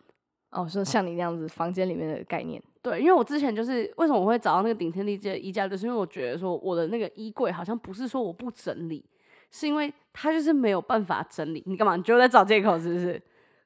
[0.51, 9.03] 哦，说像你那样子房间里面的概念，对，因为我之前就是为什么我会找到那个顶天立地的衣架，就是因为我觉得说我的那个衣柜好像不是说我不整理，
[9.49, 11.63] 是因为它就是没有办法整理。
[11.65, 11.95] 你干嘛？
[11.95, 13.13] 你就在找借口是不是？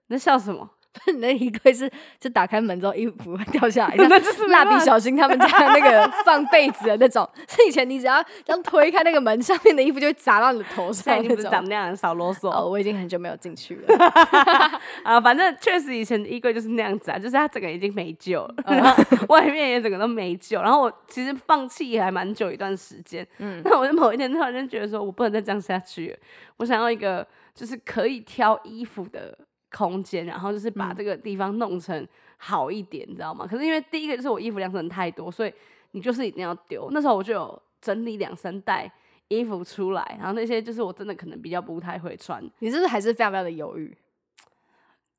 [0.07, 0.69] 你在笑什么？
[1.13, 11.49] 你的衣柜是就打开门之后衣服会掉下来， 那就是蜡笔小新他们家那个 放被子的那种，是以前你只要这样推开那个门，上面的衣服就会砸到你的头现在已经不是。
[11.49, 12.49] 长那样，少啰嗦。
[12.49, 13.95] 哦，我已经很久没有进去了。
[15.03, 20.61] 啊，反正确实以前的衣柜就是那样子啊，就是它整个已经没救了，嗯然后外面也整个都没救。
[20.61, 26.17] 然后我其实放弃也还蛮久一段时间，嗯，那我就某一天突然间觉得说，我不能再这样下去了，
[26.57, 29.37] 我想要一个就是可以挑衣服的
[29.75, 32.07] 空间，然后就是把嗯这个地方弄成
[32.37, 33.45] 好一点，你知道吗？
[33.49, 35.53] 可是因为第一个就是我衣服量真的太多，所以
[35.91, 36.87] 你就是一定要丢。
[36.91, 38.91] 那时候我就有整理两三袋。
[39.27, 43.97] 衣服出来，然后那些就是我真的可能比较不太会穿，你是不是还是非常非常的犹豫？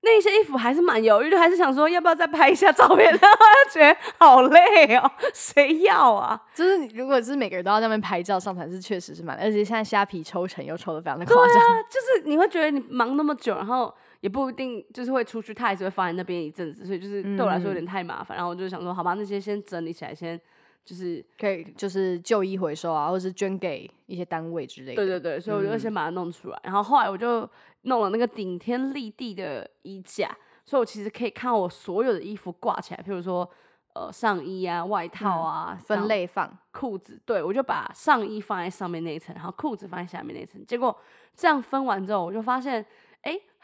[0.02, 6.40] 那些衣服还是蛮犹豫的，还是想说要不要再拍一下照片， 然后就觉得好累哦，谁要啊？
[6.54, 11.56] 就是你如果是每个人都要在那边拍照上传，是确实是蛮，而且现在虾皮抽成又抽的非常的夸张。
[11.90, 13.92] 就是你会觉得你忙那么久，然后
[14.26, 18.36] 也不一定就是会出去，他还是会放在那边一阵子，所以就是对我来说有点太麻烦。
[18.36, 20.40] 然后我就想说，好吧，那些先整理起来，先
[20.84, 24.96] 就是可以就是旧衣回收啊，或者是捐给一些单位之类的。
[24.96, 26.60] 对对对，所以我就先把它弄出来。
[26.64, 27.48] 然后后来我就
[27.82, 30.28] 弄了那个顶天立地的衣架，
[30.64, 33.48] 所以我其实可以看到我所有的衣服挂起来，譬如说
[33.94, 40.60] 呃上衣啊、外套啊、分类放，裤子，对我就把上衣放在上面那一层，然后裤子放在下面那一层。
[40.66, 40.96] 结果
[41.36, 42.86] 这样分完之后，我就发现，哎、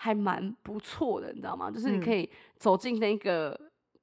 [0.02, 1.70] 还蛮不错的，你知道吗？
[1.70, 3.56] 就是你可嗯以走进那个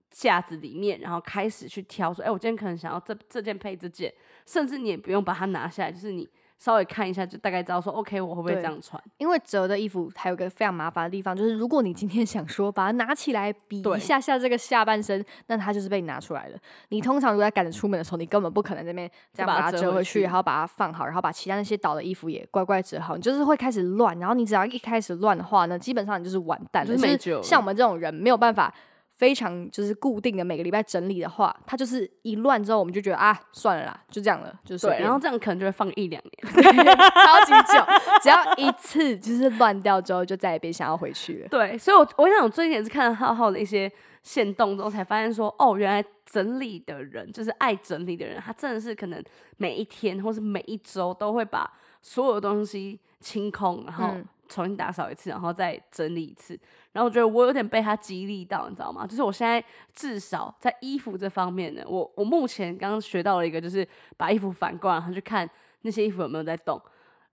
[0.09, 4.13] 架子里面，然后开始去挑，说，哎、我今天可能想要这这件配这件，
[4.45, 6.25] 甚至你也不用把它拿下来，就是你
[6.59, 9.01] 稍微看一下，就大概知道说，OK，我会不会这样穿？
[9.17, 16.57] 因为折的衣服还有个非常麻烦的地方，就是如果你今天想说把它拿起来比一下下这个下半身，那它就是被你拿出来了。
[16.89, 24.19] 你通常如果在赶着出门的时候，你根本不可能在那边这样把它折回去然后把它放好，然后把其他那些倒的衣服也乖乖折好，你就是会开始乱。
[24.19, 26.93] 然后你只要一开始乱的话呢，基本上你就是完蛋了。
[26.93, 28.73] 就是像我们这种人没有办法。
[29.19, 36.53] 非常就是固定的每个礼拜整理的话，它就是一乱之后，我们就觉得啊，算了啦，就这样了，就是对，然后这样可能就会放一两年。
[36.55, 37.83] 超级久，
[38.23, 41.49] 只要一次就是乱掉之后，就再也别想要回去了。
[41.49, 43.91] 对，所以我我想我最近也是看了浩浩的一些
[44.23, 49.21] 线动之后，才发现说，哦，原来整理的人就是爱整理的人，他真的是可能
[49.57, 51.69] 每一天或是每一周都会把
[52.01, 56.59] 所有东西清空，然后嗯重新打扫一次，然后再整理一次。
[56.91, 59.05] 然后我觉得我有点被他激励到，你知道吗？
[59.07, 65.49] 就是我现在至少在衣服这方面呢，我我目前刚刚学到了一个，就是把衣服反过来，然后去看
[65.83, 66.81] 那些衣服有没有在动。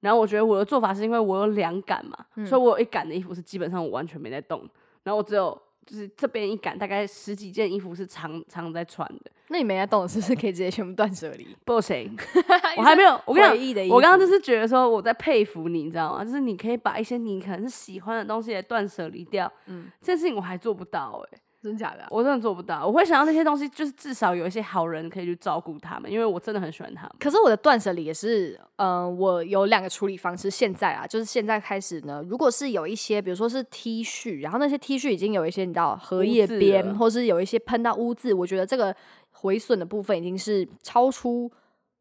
[0.00, 4.61] 然后我觉得我的做法是因为我有两杆嘛，嗯所以我有一杆的衣服是基本上我完全没在动，
[5.02, 9.31] 然后我只有就是这边一杆大概十几件衣服是常常在穿的。
[9.49, 11.46] 那你没在动的是不是可以直接全部断舍离？
[11.64, 12.16] 不行，
[12.77, 13.20] 我还没有。
[13.25, 16.25] 我跟你讲，我刚刚就是觉得说我在佩服你，你知道吗？
[16.25, 22.87] 就是你可以把一些你可能是喜欢的东西也断舍离掉，嗯这件事情我还做不到哎、真假的啊、我真的做不到。
[22.87, 27.12] 我会想要那些东西，就是至少有一些好人可以去照顾他们，因为我真的很喜欢他们。
[27.18, 30.48] 可是我的断舍离也是，嗯、我有两个处理方式。
[30.48, 38.94] 现在啊，就是现在开始呢，如果是有一些，比如说是 T 恤，然后那些 T 恤已经有一些你知道荷叶边，或是有一些喷到污渍，我觉得这个
[39.33, 41.50] 毁损的部分已经是超出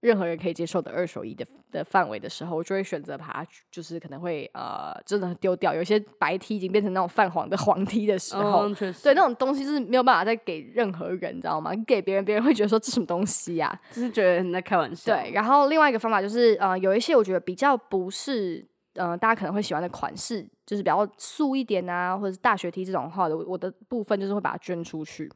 [0.06, 5.74] 任何人可以接受的二手衣的的范围的时候，我就会选择把它，就是可能会呃真的丢掉。
[5.74, 8.70] 有些白 T 已经变成那种泛黄的黄 T 的时候，
[9.04, 11.72] 对那种东西就是没有办法再给任何人，你知道吗？
[11.74, 15.16] 你给别人，别人会觉得说这什么东西呀、 就是觉得你在开玩笑。
[15.16, 18.64] 对，然后另外一个方法就是，呃，有一些我觉得比较不是，
[18.94, 25.32] 呃，大家可能会喜欢的款式，就是比较素一点啊，或者是大学 T 这种的话的，我我的部分就是会把它捐出去。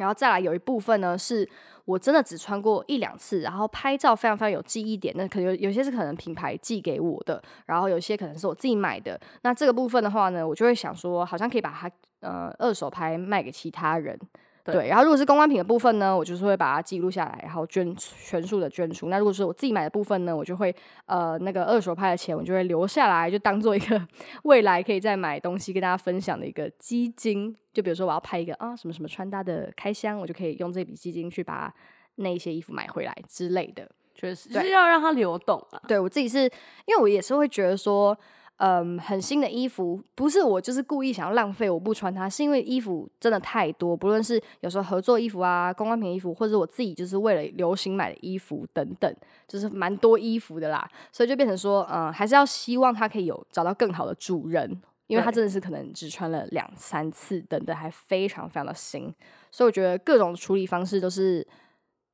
[0.00, 1.46] 然后再来有一部分呢，是
[1.84, 5.14] 我真的只穿过一两次，然后拍照非常非常有记忆点。
[5.16, 9.20] 那可能有些是可能品牌寄给我的，然后有些可能是我自己买的。
[9.42, 14.18] 那这个部分的话呢，我就会想说，好像可以把它呃二手拍卖给其他人。
[14.64, 19.08] 对对，然后如果是公关品的部分呢，我就是会把它记录下来，然后捐全数的捐出。
[19.08, 20.74] 那如果是我自己买的部分呢，我就会
[21.06, 24.00] 呃那个二手拍的钱，我就会留下来，就当做一个
[24.44, 27.56] 未来可以再买东西跟大家分享的一个基金。
[27.72, 31.72] 就比如说我要拍一个啊什么什么穿搭的开箱，我就可以用这笔基金去把
[32.16, 33.88] 那一些衣服买回来之类的。
[34.12, 35.80] 确实就是要让它流动啊。
[35.86, 36.42] 对我自己是
[36.84, 38.14] 因为我也是会觉得说，
[38.60, 49.16] 嗯，很新的衣服不是我就是故意想要浪费我不穿它，是因为衣服真的太多，不论是有时候合作衣服啊、公关品衣服，或者我自己就是为了流行买的衣服等等，
[49.48, 54.80] 就是蛮多衣服的啦，所以就变成说，嗯，还是要希望它可以有找到更好的主人。
[55.06, 59.12] 因为它真的是可能只穿了两三次等等，还非常非常的新，
[59.50, 61.44] 所以我觉得各种处理方式都是，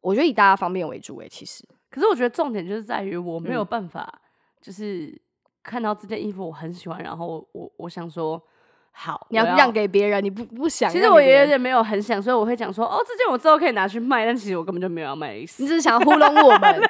[0.00, 3.66] 我觉得以大家方便为主诶、其实，可是我觉得重点就是在于我没有嗯。
[3.66, 4.22] 办法，
[4.62, 5.14] 就是
[5.66, 8.40] 看到这件衣服我很喜欢，然后我我想说
[8.92, 10.90] 好，你要让给别人，你不不想。
[10.90, 15.68] 其实我也有点没有很想，所以我会讲说，哦，这件我之后可以拿去卖，但其实我根本就没有要卖的意思你。
[15.68, 16.81] 只是想要糊弄我们，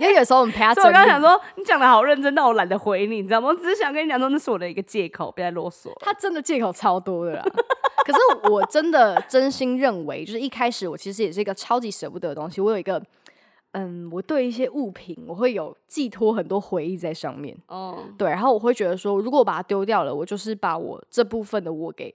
[0.00, 0.92] 因为有时候我们陪他所以我。
[0.92, 3.48] 刚刚想说，你讲的好认真，但我懒得回你，你知道吗？
[3.48, 5.90] 我只是想跟你讲说，那是我的一个借口，别再啰嗦。
[6.00, 7.42] 他真的借口超多的啦。
[8.06, 8.18] 可是
[8.50, 12.60] 我真的真心认为，就是一开始我其实也是一个超级舍不得的东西。
[12.60, 13.00] 我有一个，
[13.72, 17.56] 嗯，我对一些物品我会有寄托很多回忆在上面。
[17.68, 22.12] 哦，对，然后我会觉得说，如果我把它丢掉了，我就是把我这部分的我给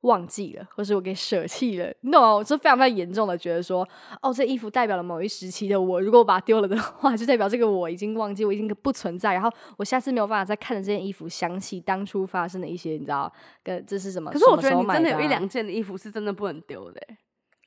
[0.00, 1.92] 忘记了，或是我给舍弃了。
[2.02, 3.86] 那我是非常非常严重的觉得说，
[4.22, 9.32] 哦，这衣服代表了某一时期的我，如果我把它丢了的话， 就代表这个我已经忘记，我已经不存在。
[9.34, 13.30] 然后我下次没有办法再看着这件衣服，想起当初发生的一些，你知道，
[13.62, 14.30] 跟这是什么？
[14.30, 17.18] 可是我觉得你真的有一啊，两件的衣服是真的不能丢的欸，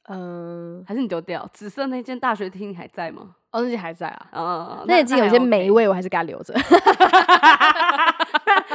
[0.07, 1.47] 嗯，还是你丢掉？
[1.53, 3.35] 紫色那件大学 T 你还在吗？
[3.51, 4.27] 哦，那件还在啊。
[4.31, 6.53] 嗯，那已经有一些霉，味，我还是给它留着。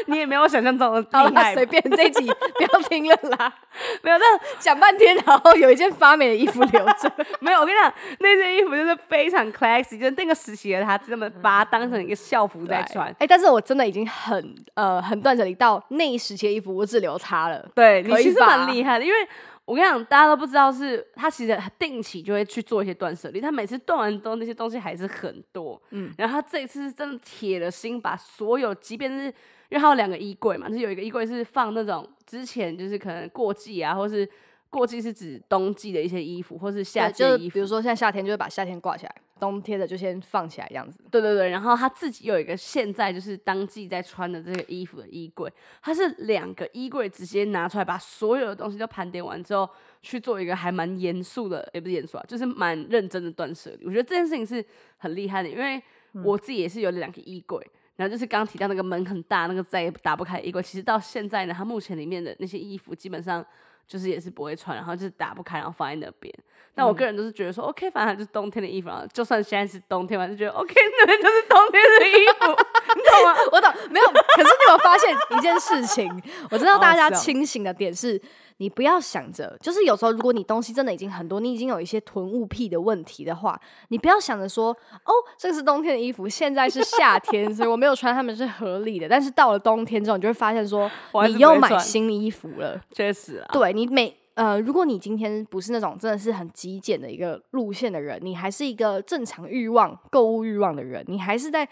[0.07, 2.27] 你也没有想象中的厉害，随便这一集
[2.57, 3.53] 不要听了啦。
[4.03, 7.11] 没有，但讲半天，然后有一件发霉的衣服留着。
[7.41, 13.27] 没有，我跟你讲，那件衣服就是非常 classy，就是那个时期的他，这么把它当成一个校服在穿哎、。
[13.27, 17.65] 但是我真的已经很呃很断舍离到那一时期的衣服，我只留它了。
[17.75, 19.17] 对你其实蛮厉害的，因为
[19.65, 29.27] 我跟你讲，大家都不知道是他其实定期就会去做一些断舍离，他每次断完都那些东西还是很多，嗯，然后他这一次是真的铁了心把所有，即便是
[29.69, 34.29] 因为他有两个衣柜嘛，就是有一个衣柜是放那种之前就是可能过季啊，或是。
[34.73, 37.55] 过季是指冬季的一些衣服，或是夏季衣服。
[37.55, 41.05] 比如说，现在夏天就会把夏天挂起来，冬天的就先放起来，这样子。
[41.11, 45.53] 对对对，然后他自己有一个现在就是当季在穿的这个衣服的衣柜，
[45.83, 49.69] 他是两个衣柜直接拿出来，把所有的东西都盘点完之后，
[50.01, 53.85] 去做一个还蛮严肃的，也不是严肃啊，就是蛮认真的断舍离。
[53.85, 54.65] 我觉得这件事情是
[54.97, 55.83] 很厉害的，因为
[56.25, 57.63] 我自己也是有两个衣柜，
[57.97, 63.45] 然后就是刚刚提到那个门很大，那个再也打不开衣柜，其实到现在呢，它目前里面的那些衣服基本上。
[63.87, 66.33] 就是也是不会穿，然后就是打不开，然后放在那边。
[66.75, 72.47] 但我个人都是觉得说，OK，反正就是冬天的衣服，然后就算现在是冬天，我就觉得 OK，那边就是冬天的衣服，
[72.97, 73.37] 你懂吗？
[73.53, 74.07] 我懂，没有。
[74.07, 76.23] 可是你有发现一件事情？
[76.51, 78.21] 我知道大家清醒的点是。
[78.63, 89.09] 你不要想着，就是有时候如果你东西真的已经很多，你已经有一些囤物癖的问题的话，你不要想着说，哦，这个是冬天的衣服，现在是夏天，所以我没有穿，它们是合理的。
[89.09, 90.89] 但是到了冬天之后，你就会发现说，
[91.27, 94.22] 你又买新衣服了，确实啊，对你每。
[94.35, 101.69] 呃，如果你今天不是那种真的是很极简的一个路线的人，你还是一个正常欲望、购物欲望的人，你还是在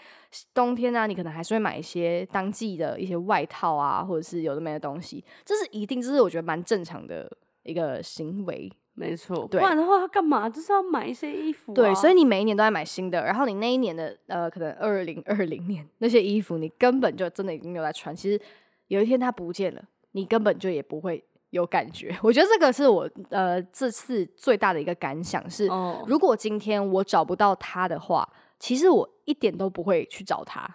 [0.53, 7.31] 冬天啊，你可能还是会买一些当季的一些外套啊，或者是有的没的东西，这是一定，这是我觉得蛮正常的
[7.63, 8.71] 一个行为。
[8.93, 11.73] 没错，不然的话，他干嘛就是要买一些衣服？
[11.73, 18.13] 对，所以你每一年都在买新的，然后你那一年的呃，可能二零二零年那些衣服，你根本就真的已经没有在穿。
[18.13, 18.39] 其实
[18.89, 19.81] 有一天它不见了，
[20.11, 21.23] 你根本就也不会。
[21.51, 25.69] 有感觉， 我觉得这个是我呃这次最大的一个感想是，
[26.07, 28.27] 如果今天我找不到他的话，
[28.59, 30.67] 其实我一点都不会去找他。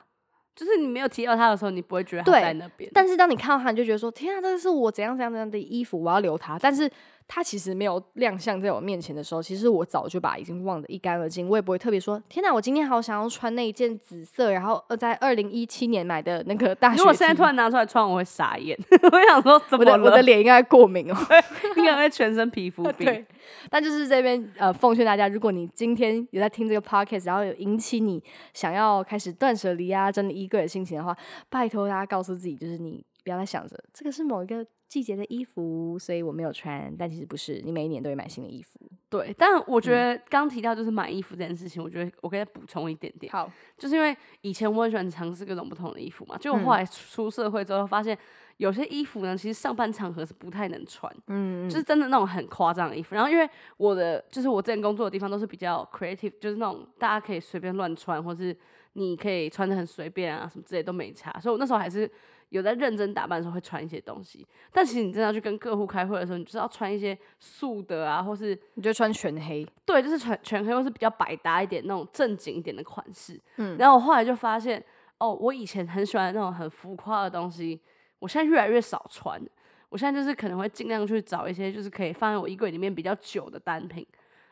[0.55, 2.91] 就是你没有提到他的时候，你不会觉得他在那边。
[2.95, 6.59] 但是当你看到他，你就觉得说：天啊，这个是我怎样怎样怎样的衣服，我要留他。
[6.59, 6.91] 但是。
[7.29, 11.49] 他其实没有亮相在我面前的时候，其实我早就把已经忘得一干二净。
[11.49, 18.79] 我也不会特别说：“天哪，我今天好想要穿那一件紫色，然后呃，在二零一七年买的那个大学。”如果现在突然拿出来穿，我会傻眼。
[19.03, 19.93] 我想说，怎么的？
[20.01, 21.17] 我的脸应该过敏哦，
[21.77, 23.07] 应该会全身皮肤 病。
[23.07, 23.27] 对，
[23.69, 28.23] 但就是这边呃，奉劝大家，如果你今天有在听这个 podcast，然后有引起你
[28.55, 31.17] 想要开始断舍离啊、整理衣柜的心情的话，
[31.51, 34.65] 拜托大家告诉自己，就是你不要再想着这个是某一个。
[34.97, 36.91] 季节的衣服，所以我没有穿。
[36.97, 38.81] 但其实不是，你每一年都会买新的衣服。
[39.11, 43.31] 对，但我觉得刚提到就是买衣服这件事情，我觉得我可以再补充一点点。
[43.31, 48.17] 好，就是因为以前我很喜欢尝试各种不同的衣服嘛，就我后来出社会之后发现，
[48.57, 51.15] 有些衣服呢，其实上班场合是不太能穿。
[51.27, 53.15] 嗯，就是真的那种很夸张的衣服。
[53.15, 58.57] 然后因为我的就是我之前工作的地方都是比较 creative，就是那种大家可以随便乱穿，或是
[58.95, 61.39] 你可以穿的很随便啊，什么之类都没差。
[61.39, 62.11] 所以我那时候还是。
[62.51, 73.41] 有在认真打扮的时候会穿一些东西，但其实你真的要去跟客户开会的时候，你就是要穿一些素的啊，或是你就穿全黑，对，就是全全黑，或是比较百搭一点那种正经一点的款式。
[73.57, 74.83] 嗯，然后我后来就发现，
[75.19, 77.81] 哦，我以前很喜欢那种很浮夸的东西，
[78.21, 79.41] 我现在越来越少穿。
[79.89, 84.07] 我现在就是可能会尽量去找一些就是可以放在我衣柜里面比较久的单品，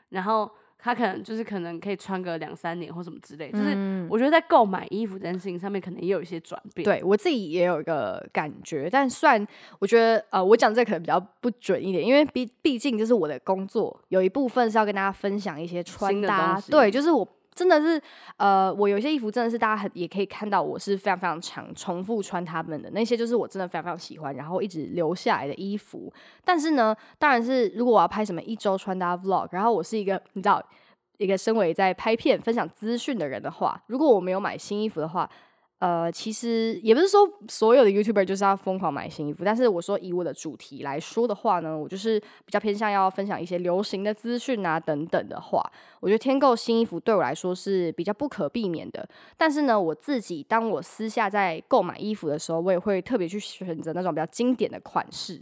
[0.08, 0.50] 然后。
[0.84, 6.84] 他可能就是可能可以穿个两三年或什么之类，就是我觉得在购买衣服这件事情上面，可能也有一些转变。
[6.84, 9.44] 对我自己也有一个感觉，但算
[9.78, 17.26] 我觉得呃，我讲这可能比较不准一点，因为毕毕竟就是我的工作有一部分是要跟大家分享一些穿搭，对，就是我。
[17.54, 18.00] 真的是，
[18.36, 26.12] 呃，我有些衣服真的是大家很也可以看到，我是非常非常常重复穿他们的那些，就是我真的非常非常喜欢，然后一直留下来的衣服。
[26.44, 30.62] 但是呢，当然是如果我要拍什么一周穿搭 vlog，然后我是一个你知道
[31.18, 35.30] 一个身为在拍片分享资讯的人的话，如果我没有买新衣服的话。
[35.84, 45.62] 呃，其实也不是说所有的 YouTuber 就是要疯狂买新衣服，但是我说以我的主题来说的话呢，我就是比较偏向要分享一些流行的资讯啊等等的话，
[46.00, 49.06] 我觉得添购新衣服对我来说是比较不可避免的。
[49.36, 55.36] 但是呢，我自己当我私下在购买衣服的时候，我也会特别去选择那种比较经典的款式，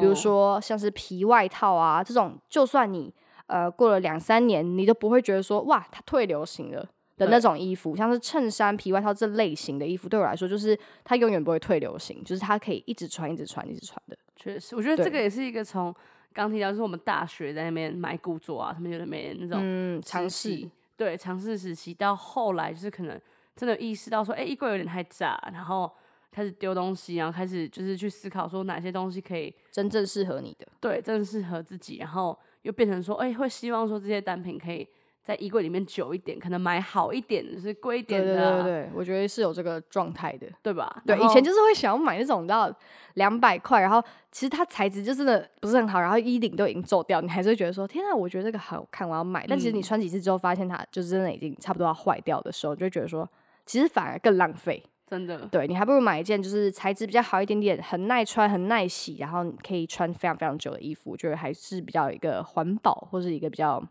[0.00, 3.14] 比如说像是皮外套啊这种，就算你
[3.46, 6.84] 呃过了两三年，你都不会觉得说哇它退流行了。
[7.16, 14.18] 的那种衣服，像是衬衫、皮外套这类型的衣服，对我来说就是它永远不会退流行，就是它可以一直穿、一直穿、一直穿的。
[14.34, 15.94] 确实，我觉得这个也是一个从
[16.32, 23.20] 刚提到，就是我们大学在那边买古着啊，他们有的没那种尝试，对尝试时期，到后来就是可能
[23.54, 25.88] 真的意识到说，哎，衣柜有点太炸，然后
[26.32, 34.88] 开始丢东西，然后开始就是去思考说哪些东西可以真正适合你的，对，真正适合自己，然后又变成说，哎，会希望说这些单品可以。
[35.24, 40.46] 在衣柜里面久一点，可能买好一点，就是贵一点的啊、对对，我觉得是有这个状态的。
[40.62, 41.02] 对吧？
[41.06, 42.70] 对，以前就是会想要买那种你知道
[43.14, 49.46] 两百块，然后其实它材质就真的不是很好，然后衣领都已经皱掉，你还是会觉得说天啊，我觉得这个好看，我要买。
[49.48, 53.26] 但其实你嗯穿几次之后，发现它就真的已经差不多要坏掉的时候，就会觉得说，
[53.64, 54.82] 其实反而更浪费。
[55.06, 63.82] 真的对你还不如买一件就是材质比较好一点点，很耐穿、很耐洗，然后你可以穿非常非常久的衣服，我觉得还是比较一个环保或是一个比较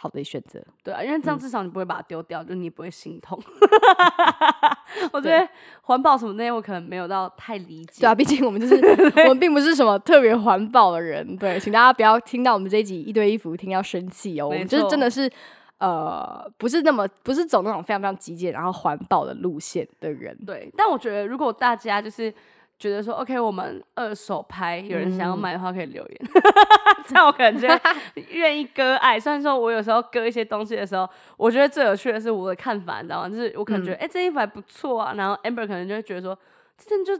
[0.00, 0.58] 好的选择。
[0.82, 3.38] 对啊，因为这样嗯至少你不会把它丢掉，就你也不会心痛。
[5.12, 5.46] 我觉得
[5.82, 8.00] 环保什么那些我可能没有到太理解。
[8.00, 8.74] 对啊，毕竟我们就是
[9.24, 15.30] 我们并不是什么特别环保的人，对，请大家不要听到我们这一集一堆衣服听要生气哦，我没们就是真的是
[15.78, 20.36] 呃，不是那么不是走那种非常非常极简然后环保的路线的人。
[20.46, 22.32] 对，但我觉得如果大家就是
[22.80, 26.20] 觉得说，OK，我们二手拍，有人想要嗯买的话可以留言，
[27.06, 27.68] 这样我可能就
[28.32, 29.20] 愿意割爱。
[29.20, 33.28] 虽然说我有时候割一些东西的时候，我觉得最有趣的是我的看法，你知道吗？
[33.28, 36.36] 就是我可能觉得，嗯哎、这衣服还不错啊，然后 Amber 可能就会觉得说，
[36.78, 37.14] 这件就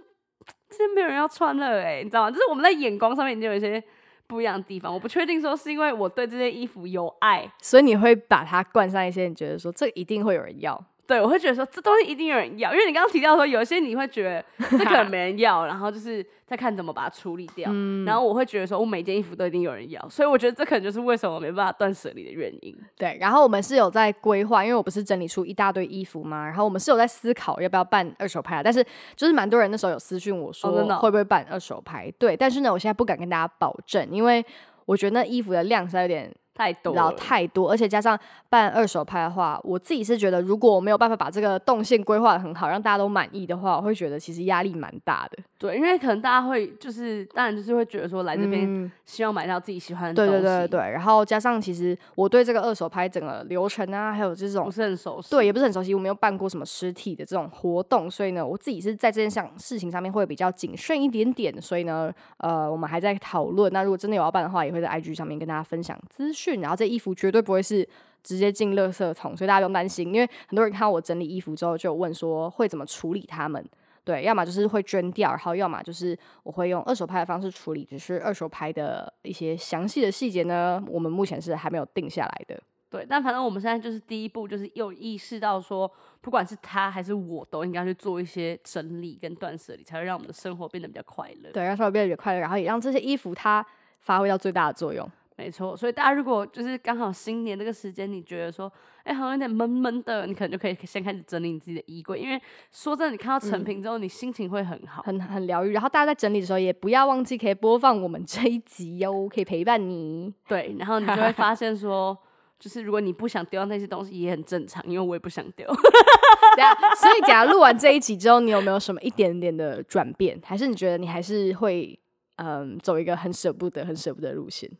[0.69, 2.31] 这件没有人要穿了、哎，你知道吗？
[2.31, 3.83] 就是我们在眼光上面已经有一些。
[4.27, 10.81] 不一样的地方，我不确定说是因为我对这件衣服有爱，所以你会把它冠上一些你觉得说这一定会有人要，
[11.11, 17.69] 对，我会觉得说这东西一定有人要，因为你刚刚提到说有些你会觉得 这可能没人要，然后就是再看怎么把它处理掉。
[17.73, 22.73] 嗯然后我会觉得说我每件衣服都一定有人要，所以我觉得这可能就是为什么我没办法断舍离的原因。
[22.97, 28.87] 对，然后我们是有在规划，因为我不是整理出一大堆衣服嘛，然后我们是有在思考要不要办二手拍啊，但是
[29.17, 34.45] 就是蛮多人那时候有私讯我说会不会办二手拍，对，但是呢，我现在不敢跟大家保证，因为
[34.87, 38.19] 我觉得那衣服的量是在有点太多了，太多，而且加上
[38.51, 45.39] 办二手拍的话，我自己是觉得，如果我没有办法把这个动线规划的很好，让大家都满意的话，我会觉得其实压力蛮大的。
[45.57, 55.31] 对，因为可能大家会就是当然就是会觉得说来这边嗯希望买到自己喜欢的对东西，对对对，然后加上其实我对这个二手拍整个流程啊，还有这种不是很熟悉。
[55.31, 63.73] 对，也不是很熟悉，我没有办过什么实体的这种活动，所以呢，我自己是在这件项事情上面会比较谨慎一点点，所以呢，呃，我们还在讨论。
[63.73, 66.50] 那如果真的有要办的话，也会在 IG 上面跟大家分享资讯。
[66.57, 67.87] 然后这衣服绝对不会是
[68.23, 73.65] 直接进垃圾桶，所以大家不用担心，因为很多人看到我整理衣服之后，就有问说会怎么处理它们。
[74.03, 82.61] 对，要么就是会捐掉，然后要么就是我会用二手拍的方式处理，只是二手拍的一些详细的细节呢，我们目前是还没有定下来的。
[82.89, 85.89] 对，但反正我们现在就是第一步，就是又意识到说，
[86.21, 91.53] 不管是他还是我，都应该去做一些整理跟断舍离，才会让我们的生活变得比较快乐。
[91.53, 93.65] 对，让生活变得比较快乐，然后也让这些衣服它
[94.01, 95.09] 发挥到最大的作用。
[95.41, 98.71] 没错，所以大家如果就是刚好新年这个时间，你觉得说，
[99.05, 102.39] 哎、好像有点闷闷的，你可能就可以先开始整理你自己的衣柜，因为
[102.71, 105.03] 说真的，你看到成品之后，你心情会很好。
[105.03, 105.73] 很很疗愈。
[105.73, 110.31] 然后大家在整理的时候，也不要忘记可以播放我们这一集哟，可以陪伴你。
[110.47, 112.15] 对，然后你就会发现说，
[112.59, 115.67] 就是如果你不想丢那些东西，也很正常，因为我也不想丢。
[116.55, 120.39] 对啊，所以假如录完这一集之后，你有没有什么一点点的转变？
[120.45, 121.99] 还是你觉得你还是会
[122.37, 124.71] 嗯走一个很舍不得、很舍不得的路线？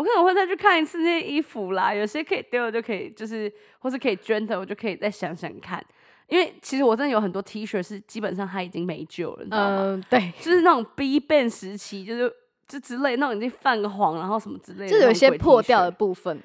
[0.00, 5.84] 我可能会再去看一次那些衣服啦，有些可以丢的就可以，就是或是可以捐的，我就可以再想想看。
[6.26, 9.76] 因为其实我真的有很多 T 恤是基本上它已经没救了，你知道吗？
[9.80, 12.32] 嗯，对，就是那种 B ban 时期，就是
[12.66, 15.96] 就之类那种已经泛黄，然后什么之类的，就有些破掉的的。
[15.98, 16.40] 部分。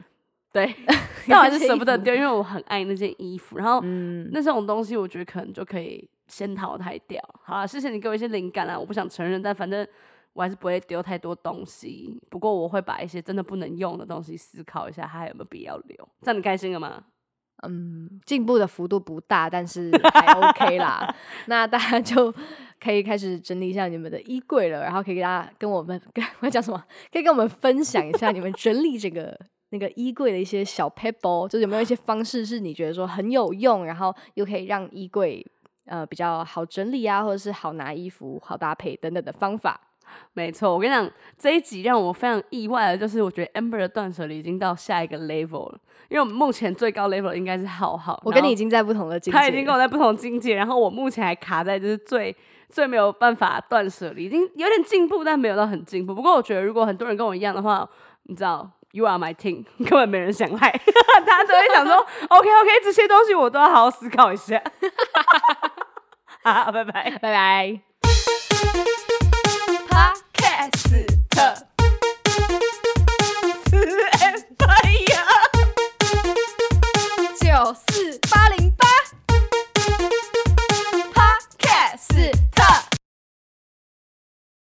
[0.52, 0.74] 对，
[1.30, 3.58] 但我还是舍不得丢，因为我很爱那件衣服。
[3.58, 7.22] 然后嗯，那这种东西，我觉得可能就可以先淘汰掉。
[7.44, 8.78] 好了，谢谢你给我一些灵感啊！
[8.78, 9.88] 我不想承认，但反正
[10.36, 12.20] 我还是不会丢太多东西。
[12.30, 16.10] 不过我会把一些真的不能用的东西思考一下，它还有没有必要留。
[16.22, 17.04] 这样你开心了吗？
[17.64, 21.08] 嗯，进步的幅度不大，但是还 OK 啦。
[21.48, 22.32] 那大家就
[22.82, 26.78] 可以开始整理一下你们的衣柜了，然后可以给大家跟我们跟我要讲什么，
[27.14, 35.44] 可以跟我们分享一下你们整理这个那个衣柜的一些小 pebble，就是有没有一些方式是你觉得说很有用，然后又可以让衣柜
[35.86, 39.80] 呃比较好整理啊，或者是好拿衣服、好搭配等等的方法。
[40.34, 45.80] 没错，我跟你讲，这一集让我非常意外的，就是我觉得 Amber 的断舍离已经到下一个 level 了，
[46.10, 52.36] 因为我们目前最高 level 应该是浩浩，我跟你已经在不同的境界，他已经跟我在不同境界，然后我目前还卡在就是最
[52.68, 56.14] 最没有办法断舍离，已经有点进步，但没有到很进步。
[56.14, 57.88] 不过我觉得如果很多人跟我一样的话，
[58.24, 60.72] 你知道，You are my team， 根本没人想来，
[61.26, 61.96] 大家都会想说
[62.28, 64.62] OK OK，这些东西我都要好好思考一下。
[66.44, 67.18] 好，拜拜。
[67.22, 69.05] 拜拜。
[69.96, 71.68] 八开始的
[73.70, 73.78] 四
[74.12, 74.44] f
[75.10, 75.26] 呀
[77.40, 78.05] 九四